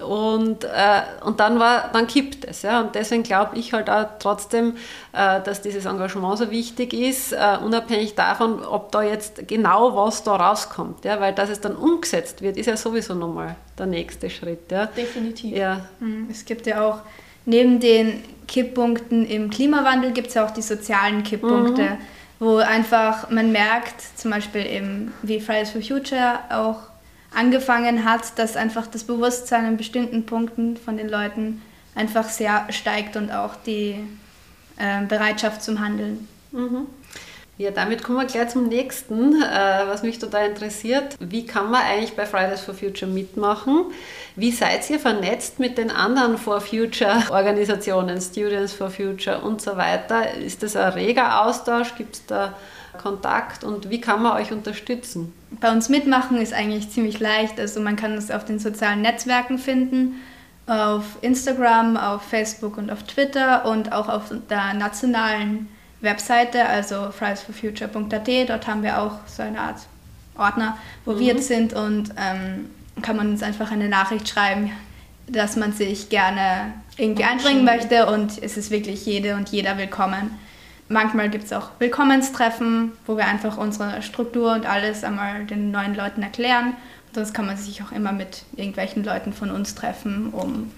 Und, 0.00 0.64
äh, 0.64 1.02
und 1.24 1.38
dann, 1.38 1.60
war, 1.60 1.90
dann 1.92 2.08
kippt 2.08 2.44
es. 2.44 2.62
Ja? 2.62 2.80
Und 2.80 2.96
deswegen 2.96 3.22
glaube 3.22 3.56
ich 3.56 3.72
halt 3.72 3.88
auch 3.88 4.06
trotzdem, 4.18 4.76
äh, 5.12 5.40
dass 5.40 5.62
dieses 5.62 5.84
Engagement 5.84 6.36
so 6.38 6.50
wichtig 6.50 6.92
ist, 6.92 7.32
äh, 7.32 7.58
unabhängig 7.64 8.16
davon, 8.16 8.64
ob 8.64 8.90
da 8.90 9.02
jetzt 9.02 9.46
genau 9.46 9.94
was 9.94 10.24
da 10.24 10.34
rauskommt. 10.34 11.04
Ja? 11.04 11.20
Weil 11.20 11.32
dass 11.32 11.48
es 11.48 11.60
dann 11.60 11.76
umgesetzt 11.76 12.42
wird, 12.42 12.56
ist 12.56 12.66
ja 12.66 12.76
sowieso 12.76 13.14
nochmal 13.14 13.54
der 13.78 13.86
nächste 13.86 14.30
Schritt. 14.30 14.70
Ja? 14.72 14.86
Definitiv. 14.86 15.56
Ja. 15.56 15.86
Mhm. 16.00 16.26
Es 16.28 16.44
gibt 16.44 16.66
ja 16.66 16.84
auch 16.84 16.98
neben 17.46 17.78
den 17.78 18.24
Kipppunkten 18.48 19.24
im 19.24 19.48
Klimawandel 19.48 20.12
gibt 20.12 20.28
es 20.28 20.34
ja 20.34 20.44
auch 20.44 20.50
die 20.50 20.62
sozialen 20.62 21.22
Kipppunkte. 21.22 21.82
Mhm. 21.82 21.98
Wo 22.40 22.56
einfach 22.56 23.30
man 23.30 23.52
merkt, 23.52 23.94
zum 24.16 24.32
Beispiel 24.32 24.66
eben 24.66 25.14
wie 25.22 25.40
Fridays 25.40 25.70
for 25.70 25.80
Future 25.80 26.40
auch 26.50 26.78
angefangen 27.34 28.04
hat, 28.04 28.38
dass 28.38 28.56
einfach 28.56 28.86
das 28.86 29.04
Bewusstsein 29.04 29.66
in 29.66 29.76
bestimmten 29.76 30.26
Punkten 30.26 30.76
von 30.76 30.96
den 30.96 31.08
Leuten 31.08 31.62
einfach 31.94 32.28
sehr 32.28 32.66
steigt 32.70 33.16
und 33.16 33.30
auch 33.30 33.54
die 33.66 33.96
äh, 34.78 35.04
Bereitschaft 35.06 35.62
zum 35.62 35.80
Handeln. 35.80 36.28
Mhm. 36.52 36.86
Ja, 37.56 37.70
damit 37.70 38.02
kommen 38.02 38.18
wir 38.18 38.26
gleich 38.26 38.48
zum 38.48 38.66
nächsten, 38.66 39.40
äh, 39.40 39.84
was 39.86 40.02
mich 40.02 40.18
total 40.18 40.48
interessiert. 40.48 41.14
Wie 41.20 41.46
kann 41.46 41.70
man 41.70 41.82
eigentlich 41.82 42.16
bei 42.16 42.26
Fridays 42.26 42.62
for 42.62 42.74
Future 42.74 43.08
mitmachen? 43.08 43.92
Wie 44.34 44.50
seid 44.50 44.90
ihr 44.90 44.98
vernetzt 44.98 45.60
mit 45.60 45.78
den 45.78 45.92
anderen 45.92 46.36
For 46.36 46.60
Future 46.60 47.22
Organisationen, 47.30 48.20
Students 48.20 48.72
for 48.72 48.90
Future 48.90 49.40
und 49.42 49.62
so 49.62 49.76
weiter? 49.76 50.34
Ist 50.34 50.64
das 50.64 50.74
ein 50.74 50.94
reger 50.94 51.46
Austausch? 51.46 51.94
Gibt 51.94 52.16
es 52.16 52.26
da 52.26 52.56
Kontakt 52.98 53.64
und 53.64 53.90
wie 53.90 54.00
kann 54.00 54.22
man 54.22 54.32
euch 54.32 54.52
unterstützen? 54.52 55.32
Bei 55.60 55.70
uns 55.70 55.88
mitmachen 55.88 56.38
ist 56.38 56.52
eigentlich 56.52 56.90
ziemlich 56.90 57.20
leicht. 57.20 57.58
Also 57.60 57.80
man 57.80 57.96
kann 57.96 58.12
es 58.12 58.30
auf 58.30 58.44
den 58.44 58.58
sozialen 58.58 59.02
Netzwerken 59.02 59.58
finden, 59.58 60.20
auf 60.66 61.04
Instagram, 61.20 61.96
auf 61.96 62.22
Facebook 62.22 62.78
und 62.78 62.90
auf 62.90 63.02
Twitter 63.02 63.66
und 63.66 63.92
auch 63.92 64.08
auf 64.08 64.32
der 64.48 64.74
nationalen 64.74 65.68
Webseite, 66.00 66.66
also 66.66 67.10
fridaysforfuture.at. 67.10 68.48
Dort 68.48 68.66
haben 68.66 68.82
wir 68.82 69.00
auch 69.00 69.18
so 69.26 69.42
eine 69.42 69.60
Art 69.60 69.80
Ordner, 70.36 70.76
wo 71.04 71.12
mhm. 71.12 71.18
wir 71.18 71.26
jetzt 71.34 71.48
sind 71.48 71.72
und 71.72 72.10
ähm, 72.16 72.70
kann 73.02 73.16
man 73.16 73.30
uns 73.30 73.42
einfach 73.42 73.70
eine 73.70 73.88
Nachricht 73.88 74.28
schreiben, 74.28 74.70
dass 75.26 75.56
man 75.56 75.72
sich 75.72 76.08
gerne 76.08 76.72
irgendwie 76.96 77.24
einbringen 77.24 77.64
möchte 77.64 78.06
und 78.06 78.42
es 78.42 78.56
ist 78.56 78.70
wirklich 78.70 79.04
jede 79.06 79.34
und 79.34 79.48
jeder 79.48 79.78
willkommen. 79.78 80.30
Manchmal 80.88 81.30
gibt 81.30 81.44
es 81.44 81.52
auch 81.52 81.70
Willkommenstreffen, 81.78 82.92
wo 83.06 83.16
wir 83.16 83.26
einfach 83.26 83.56
unsere 83.56 84.02
Struktur 84.02 84.52
und 84.52 84.66
alles 84.66 85.02
einmal 85.02 85.44
den 85.44 85.70
neuen 85.70 85.94
Leuten 85.94 86.22
erklären. 86.22 86.74
Und 87.08 87.14
sonst 87.14 87.32
kann 87.32 87.46
man 87.46 87.56
sich 87.56 87.82
auch 87.82 87.92
immer 87.92 88.12
mit 88.12 88.42
irgendwelchen 88.54 89.02
Leuten 89.02 89.32
von 89.32 89.50
uns 89.50 89.74
treffen, 89.74 90.30
um 90.30 90.70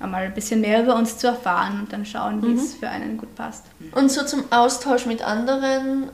einmal 0.00 0.24
ein 0.24 0.34
bisschen 0.34 0.60
mehr 0.60 0.82
über 0.82 0.96
uns 0.96 1.18
zu 1.18 1.28
erfahren 1.28 1.80
und 1.80 1.92
dann 1.92 2.04
schauen, 2.04 2.42
wie 2.42 2.48
mhm. 2.48 2.58
es 2.58 2.74
für 2.74 2.88
einen 2.88 3.16
gut 3.16 3.34
passt. 3.36 3.64
Und 3.92 4.10
so 4.10 4.24
zum 4.24 4.44
Austausch 4.50 5.06
mit 5.06 5.22
anderen, 5.22 6.08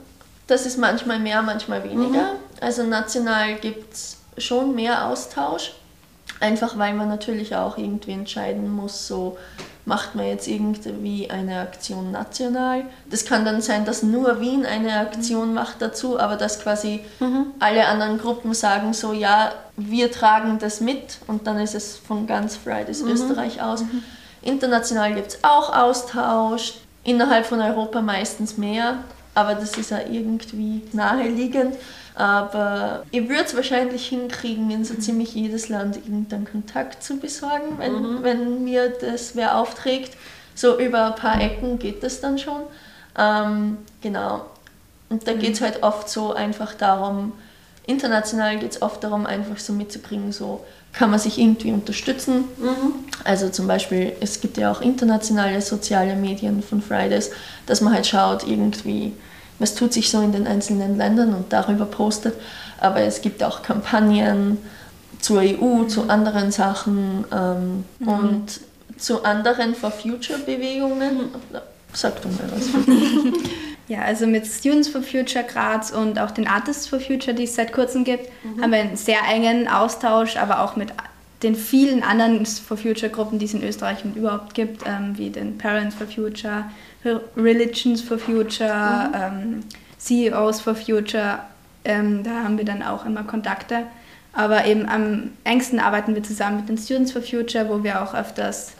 das 0.45 0.67
ist 0.67 0.77
manchmal 0.77 1.19
mehr, 1.19 1.41
manchmal 1.41 1.83
weniger. 1.83 2.33
Mhm. 2.33 2.39
Also 2.61 2.83
national 2.83 3.55
gibt 3.55 3.93
es 3.93 4.17
schon 4.37 4.75
mehr 4.75 5.07
Austausch, 5.07 5.73
einfach 6.39 6.77
weil 6.77 6.93
man 6.93 7.09
natürlich 7.09 7.55
auch 7.55 7.77
irgendwie 7.77 8.11
entscheiden 8.11 8.69
muss, 8.71 9.07
so 9.07 9.37
macht 9.85 10.15
man 10.15 10.27
jetzt 10.27 10.47
irgendwie 10.47 11.29
eine 11.29 11.61
Aktion 11.61 12.11
national. 12.11 12.83
Das 13.09 13.25
kann 13.25 13.45
dann 13.45 13.61
sein, 13.61 13.85
dass 13.85 14.03
nur 14.03 14.39
Wien 14.39 14.65
eine 14.65 14.99
Aktion 14.99 15.53
macht 15.53 15.81
dazu, 15.81 16.19
aber 16.19 16.35
dass 16.35 16.59
quasi 16.59 17.01
mhm. 17.19 17.47
alle 17.59 17.87
anderen 17.87 18.19
Gruppen 18.19 18.53
sagen 18.53 18.93
so, 18.93 19.13
ja, 19.13 19.51
wir 19.77 20.11
tragen 20.11 20.59
das 20.59 20.81
mit 20.81 21.17
und 21.27 21.47
dann 21.47 21.59
ist 21.59 21.75
es 21.75 21.97
von 21.97 22.27
ganz 22.27 22.55
Fridays 22.55 23.01
mhm. 23.01 23.11
Österreich 23.11 23.61
aus. 23.61 23.81
Mhm. 23.81 24.03
International 24.41 25.13
gibt 25.15 25.27
es 25.27 25.39
auch 25.43 25.75
Austausch, 25.75 26.75
innerhalb 27.03 27.45
von 27.45 27.61
Europa 27.61 28.01
meistens 28.01 28.57
mehr, 28.57 28.99
aber 29.39 29.55
das 29.55 29.77
ist 29.77 29.91
ja 29.91 29.99
irgendwie 30.09 30.81
naheliegend. 30.91 31.75
Aber 32.15 33.03
ich 33.11 33.29
würde 33.29 33.45
es 33.45 33.55
wahrscheinlich 33.55 34.07
hinkriegen, 34.07 34.69
in 34.71 34.83
so 34.83 34.93
mhm. 34.95 34.99
ziemlich 34.99 35.33
jedes 35.33 35.69
Land 35.69 35.95
irgendeinen 35.95 36.45
Kontakt 36.45 37.01
zu 37.01 37.17
besorgen, 37.17 37.77
wenn, 37.77 37.93
mhm. 37.93 38.23
wenn 38.23 38.63
mir 38.65 38.89
das 38.89 39.37
wer 39.37 39.57
aufträgt. 39.57 40.17
So 40.53 40.77
über 40.77 41.05
ein 41.05 41.15
paar 41.15 41.39
Ecken 41.39 41.79
geht 41.79 42.03
das 42.03 42.19
dann 42.19 42.37
schon. 42.37 42.63
Ähm, 43.17 43.77
genau. 44.01 44.45
Und 45.07 45.27
da 45.27 45.33
mhm. 45.33 45.39
geht 45.39 45.53
es 45.53 45.61
halt 45.61 45.81
oft 45.81 46.09
so 46.09 46.33
einfach 46.33 46.73
darum, 46.73 47.31
international 47.87 48.59
geht 48.59 48.71
es 48.71 48.81
oft 48.81 49.01
darum, 49.03 49.25
einfach 49.25 49.57
so 49.57 49.71
mitzukriegen, 49.71 50.33
so 50.33 50.65
kann 50.91 51.09
man 51.09 51.19
sich 51.19 51.37
irgendwie 51.37 51.71
unterstützen. 51.71 52.45
Mhm. 52.57 52.93
Also 53.23 53.47
zum 53.47 53.67
Beispiel, 53.67 54.11
es 54.19 54.41
gibt 54.41 54.57
ja 54.57 54.71
auch 54.71 54.81
internationale 54.81 55.61
soziale 55.61 56.15
Medien 56.15 56.61
von 56.61 56.81
Fridays, 56.81 57.31
dass 57.65 57.79
man 57.79 57.93
halt 57.93 58.07
schaut, 58.07 58.45
irgendwie 58.45 59.13
was 59.59 59.75
tut 59.75 59.93
sich 59.93 60.09
so 60.09 60.21
in 60.21 60.31
den 60.31 60.47
einzelnen 60.47 60.97
Ländern 60.97 61.33
und 61.33 61.53
darüber 61.53 61.85
postet. 61.85 62.35
Aber 62.79 63.01
es 63.01 63.21
gibt 63.21 63.43
auch 63.43 63.61
Kampagnen 63.61 64.57
zur 65.19 65.41
EU, 65.41 65.83
zu 65.85 66.09
anderen 66.09 66.51
Sachen 66.51 67.25
ähm, 67.31 67.83
mhm. 67.99 68.07
und 68.07 68.45
zu 68.97 69.23
anderen 69.23 69.75
For 69.75 69.91
Future 69.91 70.39
Bewegungen. 70.39 71.29
Sag 71.93 72.21
du 72.21 72.29
mal 72.29 72.49
was. 72.53 72.67
Ja, 73.89 74.03
also 74.03 74.27
mit 74.27 74.45
Students 74.45 74.87
for 74.87 75.01
Future 75.01 75.43
Graz 75.43 75.89
und 75.89 76.19
auch 76.19 76.29
den 76.29 76.47
Artists 76.47 76.85
for 76.85 76.99
Future, 76.99 77.33
die 77.35 77.45
es 77.45 77.55
seit 77.55 77.73
kurzem 77.73 78.03
gibt, 78.03 78.29
mhm. 78.43 78.61
haben 78.61 78.71
wir 78.71 78.79
einen 78.79 78.95
sehr 78.95 79.17
engen 79.27 79.67
Austausch, 79.67 80.37
aber 80.37 80.61
auch 80.61 80.75
mit 80.75 80.89
den 81.41 81.55
vielen 81.55 82.03
anderen 82.03 82.45
For 82.45 82.77
Future 82.77 83.11
Gruppen, 83.11 83.39
die 83.39 83.45
es 83.45 83.55
in 83.55 83.63
Österreich 83.63 84.05
und 84.05 84.15
überhaupt 84.15 84.53
gibt, 84.53 84.83
ähm, 84.85 85.17
wie 85.17 85.31
den 85.31 85.57
Parents 85.57 85.95
for 85.95 86.05
Future, 86.05 86.65
Religions 87.35 88.01
for 88.01 88.17
Future, 88.17 89.09
mhm. 89.09 89.15
ähm, 89.15 89.63
CEOs 89.97 90.61
for 90.61 90.75
Future. 90.75 91.39
Ähm, 91.85 92.23
da 92.23 92.43
haben 92.43 92.57
wir 92.57 92.65
dann 92.65 92.83
auch 92.83 93.05
immer 93.05 93.23
Kontakte. 93.23 93.83
Aber 94.33 94.65
eben 94.65 94.87
am 94.87 95.31
engsten 95.43 95.79
arbeiten 95.79 96.13
wir 96.13 96.23
zusammen 96.23 96.57
mit 96.57 96.69
den 96.69 96.77
Students 96.77 97.11
for 97.11 97.21
Future, 97.21 97.67
wo 97.69 97.83
wir 97.83 98.01
auch 98.01 98.13
öfters 98.13 98.73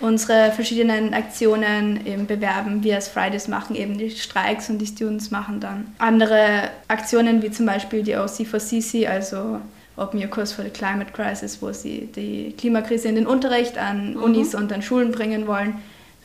unsere 0.00 0.50
verschiedenen 0.52 1.14
Aktionen 1.14 2.06
eben 2.06 2.26
bewerben. 2.26 2.82
Wir 2.82 2.96
als 2.96 3.08
Fridays 3.08 3.48
machen 3.48 3.76
eben 3.76 3.98
die 3.98 4.10
Streiks 4.10 4.68
und 4.68 4.78
die 4.78 4.86
Students 4.86 5.30
machen 5.30 5.60
dann 5.60 5.86
andere 5.98 6.70
Aktionen 6.88 7.42
wie 7.42 7.50
zum 7.50 7.66
Beispiel 7.66 8.02
die 8.02 8.16
OC4CC, 8.16 9.06
also 9.06 9.60
Open 9.96 10.20
Your 10.20 10.28
Course 10.28 10.54
for 10.54 10.64
the 10.64 10.70
Climate 10.70 11.12
Crisis, 11.12 11.60
wo 11.60 11.72
sie 11.72 12.08
die 12.16 12.54
Klimakrise 12.56 13.08
in 13.08 13.14
den 13.14 13.26
Unterricht 13.26 13.78
an 13.78 14.14
mhm. 14.14 14.22
Unis 14.22 14.54
und 14.54 14.72
an 14.72 14.82
Schulen 14.82 15.12
bringen 15.12 15.46
wollen 15.46 15.74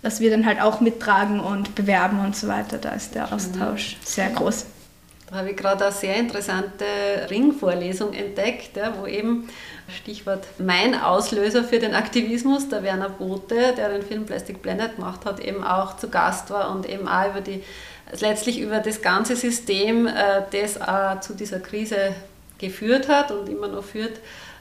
dass 0.02 0.20
wir 0.20 0.30
dann 0.30 0.46
halt 0.46 0.62
auch 0.62 0.80
mittragen 0.80 1.40
und 1.40 1.76
bewerben 1.76 2.20
und 2.20 2.36
so 2.36 2.48
weiter. 2.48 2.78
Da 2.78 2.92
ist 2.92 3.16
der 3.16 3.34
Austausch 3.34 3.98
sehr 4.04 4.30
groß. 4.30 4.66
Da 5.30 5.38
habe 5.38 5.52
ich 5.52 5.58
gerade 5.58 5.86
eine 5.86 5.94
sehr 5.94 6.16
interessante 6.16 6.86
Ringvorlesung 7.30 8.14
entdeckt, 8.14 8.78
ja, 8.78 8.94
wo 8.98 9.06
eben, 9.06 9.50
Stichwort 9.90 10.46
mein 10.58 11.00
Auslöser 11.00 11.64
für 11.64 11.80
den 11.80 11.94
Aktivismus, 11.94 12.70
der 12.70 12.84
Werner 12.84 13.10
Bote, 13.10 13.74
der 13.78 13.90
den 13.90 14.04
Film 14.04 14.26
Plastic 14.26 14.62
Planet 14.62 14.96
gemacht 14.96 15.26
hat, 15.26 15.40
eben 15.40 15.64
auch 15.64 15.98
zu 15.98 16.10
Gast 16.10 16.50
war 16.50 16.72
und 16.72 16.88
eben 16.88 17.08
auch 17.08 17.30
über 17.30 17.42
die, 17.42 17.64
letztlich 18.20 18.60
über 18.60 18.80
das 18.80 19.02
ganze 19.02 19.36
System, 19.36 20.08
äh, 20.08 20.44
das 20.52 20.80
auch 20.82 21.20
zu 21.22 21.34
dieser 21.34 21.60
Krise 21.60 22.16
geführt 22.58 23.08
hat 23.08 23.32
und 23.32 23.50
immer 23.50 23.68
noch 23.68 23.84
führt, 23.84 24.20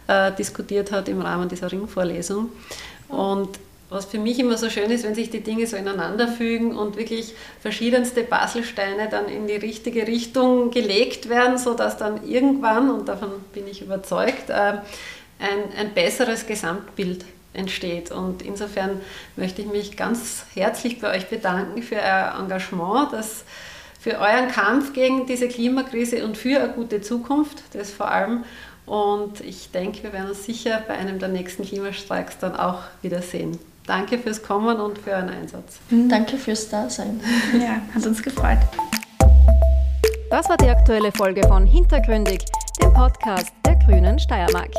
äh, 0.09 0.33
diskutiert 0.33 0.92
hat 0.92 1.09
im 1.09 1.20
Rahmen 1.20 1.49
dieser 1.49 1.70
Ringvorlesung. 1.70 2.51
Und 3.09 3.59
was 3.88 4.07
für 4.07 4.18
mich 4.18 4.38
immer 4.38 4.57
so 4.57 4.68
schön 4.68 4.90
ist, 4.90 5.05
wenn 5.05 5.14
sich 5.14 5.31
die 5.31 5.42
Dinge 5.42 5.66
so 5.66 5.77
ineinander 5.77 6.27
fügen 6.27 6.77
und 6.77 6.96
wirklich 6.96 7.35
verschiedenste 7.61 8.25
Baselsteine 8.25 9.09
dann 9.09 9.29
in 9.29 9.46
die 9.46 9.55
richtige 9.55 10.07
Richtung 10.07 10.70
gelegt 10.70 11.29
werden, 11.29 11.57
sodass 11.57 11.96
dann 11.96 12.29
irgendwann, 12.29 12.90
und 12.90 13.09
davon 13.09 13.31
bin 13.53 13.68
ich 13.68 13.83
überzeugt, 13.83 14.51
äh, 14.51 14.79
ein, 15.38 15.72
ein 15.79 15.94
besseres 15.94 16.46
Gesamtbild 16.46 17.25
entsteht. 17.53 18.11
Und 18.11 18.42
insofern 18.42 19.01
möchte 19.37 19.62
ich 19.62 19.68
mich 19.68 19.96
ganz 19.96 20.44
herzlich 20.55 21.01
bei 21.01 21.16
euch 21.16 21.29
bedanken 21.29 21.83
für 21.83 21.96
euer 21.96 22.35
Engagement, 22.40 23.12
das 23.12 23.44
für 24.01 24.18
euren 24.18 24.49
Kampf 24.49 24.92
gegen 24.92 25.27
diese 25.27 25.49
Klimakrise 25.49 26.25
und 26.25 26.37
für 26.37 26.61
eine 26.61 26.72
gute 26.72 27.01
Zukunft, 27.01 27.62
das 27.72 27.90
vor 27.90 28.11
allem. 28.11 28.44
Und 28.85 29.40
ich 29.40 29.70
denke, 29.72 30.05
wir 30.05 30.12
werden 30.12 30.29
uns 30.29 30.44
sicher 30.44 30.83
bei 30.87 30.94
einem 30.94 31.18
der 31.18 31.29
nächsten 31.29 31.64
Klimastreiks 31.64 32.38
dann 32.38 32.55
auch 32.55 32.83
wiedersehen. 33.03 33.59
Danke 33.87 34.18
fürs 34.18 34.42
Kommen 34.42 34.81
und 34.81 34.99
für 34.99 35.11
euren 35.11 35.29
Einsatz. 35.29 35.79
Mhm. 35.90 36.09
Danke 36.09 36.37
fürs 36.37 36.68
Dasein. 36.68 37.20
Ja, 37.55 37.81
hat 37.94 38.07
uns 38.07 38.22
gefreut. 38.22 38.59
Das 40.31 40.49
war 40.49 40.57
die 40.57 40.68
aktuelle 40.68 41.12
Folge 41.12 41.46
von 41.46 41.66
Hintergründig, 41.66 42.44
dem 42.83 42.92
Podcast 42.92 43.53
der 43.64 43.77
Grünen 43.77 44.18
Steiermark. 44.18 44.72